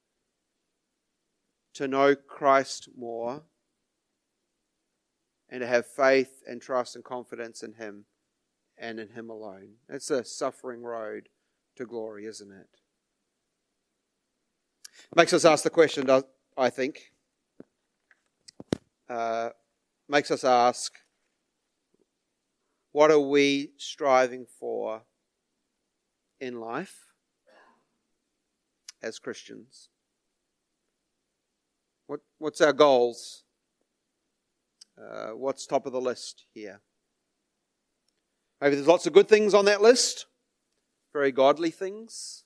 to 1.75 1.88
know 1.88 2.15
Christ 2.15 2.89
more 2.97 3.43
and 5.49 5.61
to 5.61 5.67
have 5.67 5.85
faith 5.85 6.41
and 6.47 6.61
trust 6.61 6.95
and 6.95 7.03
confidence 7.03 7.61
in 7.61 7.73
Him 7.73 8.05
and 8.77 8.99
in 8.99 9.09
Him 9.09 9.29
alone. 9.29 9.75
It's 9.89 10.09
a 10.09 10.23
suffering 10.23 10.81
road 10.81 11.29
to 11.75 11.85
glory, 11.85 12.25
isn't 12.25 12.51
it? 12.51 12.67
Makes 15.15 15.33
us 15.33 15.45
ask 15.45 15.63
the 15.63 15.69
question, 15.69 16.09
I 16.57 16.69
think. 16.69 17.11
Uh, 19.09 19.49
makes 20.07 20.31
us 20.31 20.43
ask, 20.43 20.93
what 22.93 23.11
are 23.11 23.19
we 23.19 23.71
striving 23.77 24.45
for 24.59 25.01
in 26.39 26.59
life? 26.59 27.05
As 29.06 29.20
Christians? 29.20 29.89
What, 32.08 32.22
what's 32.39 32.60
our 32.60 32.74
goals? 32.74 33.44
Uh, 35.00 35.32
what's 35.36 35.68
top 35.68 35.86
of 35.86 35.94
the 35.94 36.02
list 36.02 36.46
here? 36.54 36.82
Maybe 38.60 38.76
there's 38.76 38.88
lots 38.88 39.06
of 39.06 39.13
good 39.13 39.28
things 39.28 39.54
on 39.54 39.65
that 39.65 39.82
list, 39.82 40.26
very 41.13 41.32
godly 41.32 41.70
things. 41.70 42.46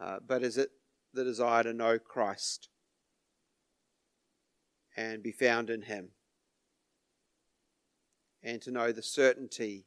Uh, 0.00 0.18
but 0.26 0.42
is 0.42 0.58
it 0.58 0.70
the 1.14 1.24
desire 1.24 1.62
to 1.62 1.72
know 1.72 1.98
Christ 1.98 2.68
and 4.94 5.22
be 5.22 5.32
found 5.32 5.70
in 5.70 5.82
Him? 5.82 6.08
And 8.42 8.60
to 8.62 8.70
know 8.70 8.92
the 8.92 9.02
certainty 9.02 9.86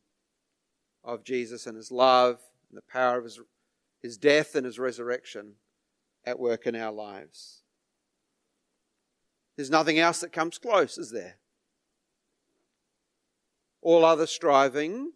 of 1.03 1.23
Jesus 1.23 1.67
and 1.67 1.77
His 1.77 1.91
love 1.91 2.39
and 2.69 2.77
the 2.77 2.91
power 2.91 3.17
of 3.17 3.25
His 3.25 3.39
his 4.01 4.17
death 4.17 4.55
and 4.55 4.65
his 4.65 4.79
resurrection 4.79 5.53
at 6.25 6.39
work 6.39 6.65
in 6.65 6.75
our 6.75 6.91
lives. 6.91 7.61
There's 9.55 9.69
nothing 9.69 9.99
else 9.99 10.21
that 10.21 10.31
comes 10.31 10.57
close, 10.57 10.97
is 10.97 11.11
there? 11.11 11.35
All 13.81 14.05
other 14.05 14.27
striving, 14.27 15.11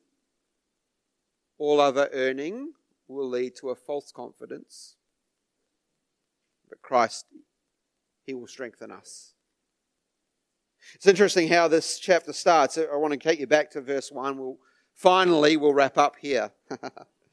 all 1.58 1.80
other 1.80 2.10
earning 2.12 2.74
will 3.08 3.30
lead 3.30 3.56
to 3.58 3.69
a 3.69 3.76
false 3.76 4.12
confidence. 4.12 4.96
But 6.69 6.82
Christ, 6.82 7.26
He 8.26 8.34
will 8.34 8.48
strengthen 8.48 8.91
us. 8.91 9.34
It's 10.96 11.08
interesting 11.08 11.48
how 11.48 11.67
this 11.67 12.00
chapter 12.00 12.34
starts. 12.34 12.78
I 12.78 12.96
want 12.96 13.13
to 13.13 13.19
take 13.19 13.39
you 13.39 13.48
back 13.48 13.72
to 13.72 13.82
verse 13.82 14.12
1. 14.12 14.38
We'll, 14.38 14.58
finally, 14.93 15.56
we'll 15.56 15.74
wrap 15.74 15.98
up 15.98 16.15
here. 16.19 16.52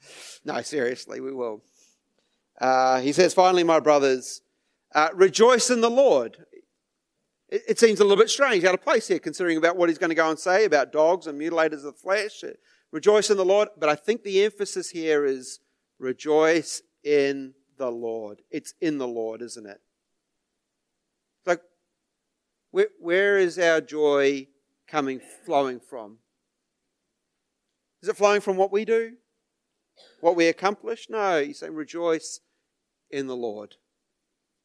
no, 0.44 0.60
seriously, 0.62 1.20
we 1.20 1.32
will. 1.32 1.62
Uh, 2.60 3.00
he 3.00 3.12
says, 3.12 3.32
finally, 3.32 3.64
my 3.64 3.80
brothers, 3.80 4.42
uh, 4.94 5.08
rejoice 5.14 5.70
in 5.70 5.80
the 5.80 5.90
Lord. 5.90 6.36
It, 7.48 7.62
it, 7.68 7.78
seems 7.78 8.00
a 8.00 8.04
little 8.04 8.18
bit 8.22 8.30
strange, 8.30 8.64
out 8.64 8.74
of 8.74 8.82
place 8.82 9.08
here, 9.08 9.18
considering 9.18 9.56
about 9.56 9.76
what 9.76 9.88
he's 9.88 9.98
going 9.98 10.10
to 10.10 10.14
go 10.14 10.28
and 10.28 10.38
say 10.38 10.64
about 10.64 10.92
dogs 10.92 11.26
and 11.26 11.40
mutilators 11.40 11.84
of 11.84 11.84
the 11.84 11.92
flesh. 11.92 12.44
Rejoice 12.92 13.30
in 13.30 13.36
the 13.36 13.44
Lord. 13.44 13.68
But 13.78 13.88
I 13.88 13.94
think 13.94 14.22
the 14.22 14.44
emphasis 14.44 14.90
here 14.90 15.24
is 15.24 15.60
rejoice 15.98 16.82
in 17.02 17.54
the 17.78 17.90
Lord. 17.90 18.42
It's 18.50 18.74
in 18.80 18.98
the 18.98 19.08
Lord, 19.08 19.42
isn't 19.42 19.66
it? 19.66 19.80
Like, 21.46 21.62
where, 22.72 22.88
where 22.98 23.38
is 23.38 23.58
our 23.58 23.80
joy 23.80 24.48
coming, 24.86 25.20
flowing 25.46 25.80
from? 25.80 26.18
Is 28.02 28.08
it 28.08 28.16
flowing 28.16 28.40
from 28.40 28.56
what 28.56 28.72
we 28.72 28.84
do? 28.84 29.14
What 30.20 30.36
we 30.36 30.46
accomplish? 30.46 31.08
No, 31.08 31.42
he's 31.42 31.58
saying 31.58 31.74
rejoice 31.74 32.40
in 33.10 33.26
the 33.26 33.36
Lord. 33.36 33.76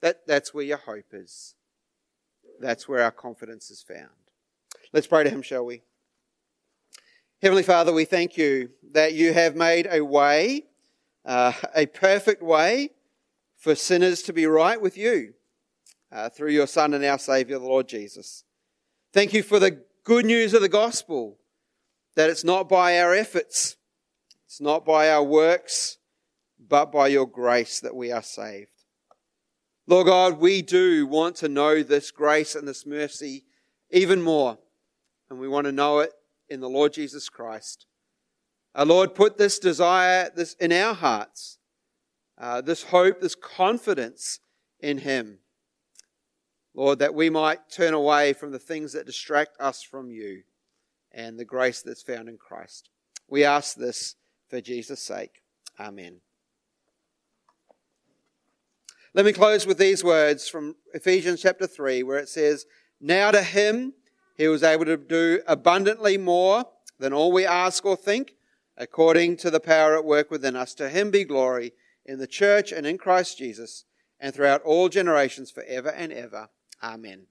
That, 0.02 0.28
that's 0.28 0.54
where 0.54 0.66
your 0.66 0.78
hope 0.78 1.14
is. 1.14 1.56
That's 2.60 2.88
where 2.88 3.02
our 3.02 3.12
confidence 3.12 3.70
is 3.70 3.82
found. 3.82 4.10
Let's 4.94 5.08
pray 5.08 5.24
to 5.24 5.30
him, 5.30 5.42
shall 5.42 5.66
we? 5.66 5.82
Heavenly 7.42 7.64
Father, 7.64 7.92
we 7.92 8.06
thank 8.06 8.38
you 8.38 8.70
that 8.94 9.14
you 9.14 9.34
have 9.34 9.56
made 9.56 9.88
a 9.90 10.02
way, 10.04 10.66
uh, 11.26 11.54
a 11.76 11.86
perfect 11.86 12.42
way 12.42 12.92
for 13.58 13.76
sinners 13.76 14.22
to 14.24 14.34
be 14.34 14.46
right 14.46 14.82
with 14.82 14.98
you 14.98 15.34
uh, 16.12 16.30
through 16.30 16.52
your 16.52 16.68
Son 16.68 16.94
and 16.94 17.04
our 17.04 17.20
Savior, 17.20 17.60
the 17.60 17.66
Lord 17.66 17.88
Jesus. 17.88 18.44
Thank 19.12 19.34
you 19.34 19.44
for 19.44 19.60
the 19.60 19.82
good 20.04 20.26
news 20.26 20.54
of 20.54 20.62
the 20.62 20.70
gospel 20.70 21.38
that 22.16 22.30
it's 22.30 22.44
not 22.44 22.70
by 22.70 23.00
our 23.00 23.14
efforts, 23.14 23.76
it's 24.56 24.62
not 24.62 24.86
by 24.86 25.10
our 25.10 25.22
works, 25.22 25.98
but 26.58 26.90
by 26.90 27.10
your 27.10 27.28
grace 27.28 27.82
that 27.82 27.94
we 27.94 28.14
are 28.14 28.22
saved. 28.22 28.70
Lord 29.86 30.08
God, 30.08 30.40
we 30.40 30.62
do 30.62 31.06
want 31.06 31.36
to 31.38 31.50
know 31.50 31.84
this 31.84 32.10
grace 32.10 32.56
and 32.56 32.66
this 32.66 32.86
mercy 32.86 33.44
even 33.92 34.22
more, 34.22 34.58
and 35.30 35.40
we 35.40 35.50
want 35.50 35.66
to 35.66 35.74
know 35.74 36.00
it 36.00 36.12
in 36.48 36.62
the 36.62 36.70
Lord 36.70 36.94
Jesus 36.94 37.28
Christ. 37.28 37.86
Our 38.74 38.86
Lord, 38.86 39.14
put 39.14 39.38
this 39.38 39.60
desire 39.60 40.32
this 40.34 40.54
in 40.54 40.72
our 40.72 40.94
hearts, 40.94 41.58
uh, 42.38 42.62
this 42.62 42.84
hope, 42.84 43.20
this 43.20 43.36
confidence 43.36 44.40
in 44.80 45.00
Him. 45.00 45.40
Lord, 46.74 47.00
that 47.00 47.14
we 47.14 47.30
might 47.30 47.70
turn 47.70 47.94
away 47.94 48.32
from 48.32 48.52
the 48.52 48.60
things 48.60 48.94
that 48.94 49.06
distract 49.06 49.60
us 49.60 49.84
from 49.84 50.12
you 50.12 50.44
and 51.12 51.38
the 51.38 51.44
grace 51.44 51.82
that's 51.82 52.04
found 52.04 52.30
in 52.30 52.38
Christ. 52.38 52.90
We 53.28 53.44
ask 53.44 53.76
this 53.76 54.16
for 54.50 54.62
Jesus' 54.62 55.02
sake. 55.02 55.42
Amen. 55.80 56.22
Let 59.14 59.26
me 59.26 59.32
close 59.32 59.66
with 59.66 59.78
these 59.78 60.04
words 60.04 60.50
from 60.50 60.76
Ephesians 60.94 61.42
chapter 61.42 61.68
3, 61.68 62.04
where 62.04 62.20
it 62.20 62.28
says, 62.28 62.66
Now 63.00 63.32
to 63.32 63.42
him 63.42 63.94
he 64.38 64.48
was 64.48 64.64
able 64.64 64.86
to 64.86 64.98
do 64.98 65.42
abundantly 65.48 66.18
more 66.18 66.66
than 67.00 67.14
all 67.14 67.32
we 67.32 67.46
ask 67.46 67.86
or 67.86 67.96
think, 67.96 68.34
according 68.78 69.38
to 69.38 69.50
the 69.50 69.62
power 69.62 69.98
at 69.98 70.04
work 70.04 70.30
within 70.30 70.56
us. 70.56 70.74
To 70.76 70.90
him 70.90 71.12
be 71.12 71.24
glory 71.24 71.72
in 72.06 72.20
the 72.20 72.28
church 72.28 72.72
and 72.72 72.86
in 72.86 72.98
Christ 72.98 73.38
Jesus, 73.38 73.86
and 74.20 74.34
throughout 74.34 74.62
all 74.64 74.90
generations 74.90 75.50
forever 75.50 75.90
and 75.90 76.12
ever. 76.12 76.50
Amen. 76.84 77.28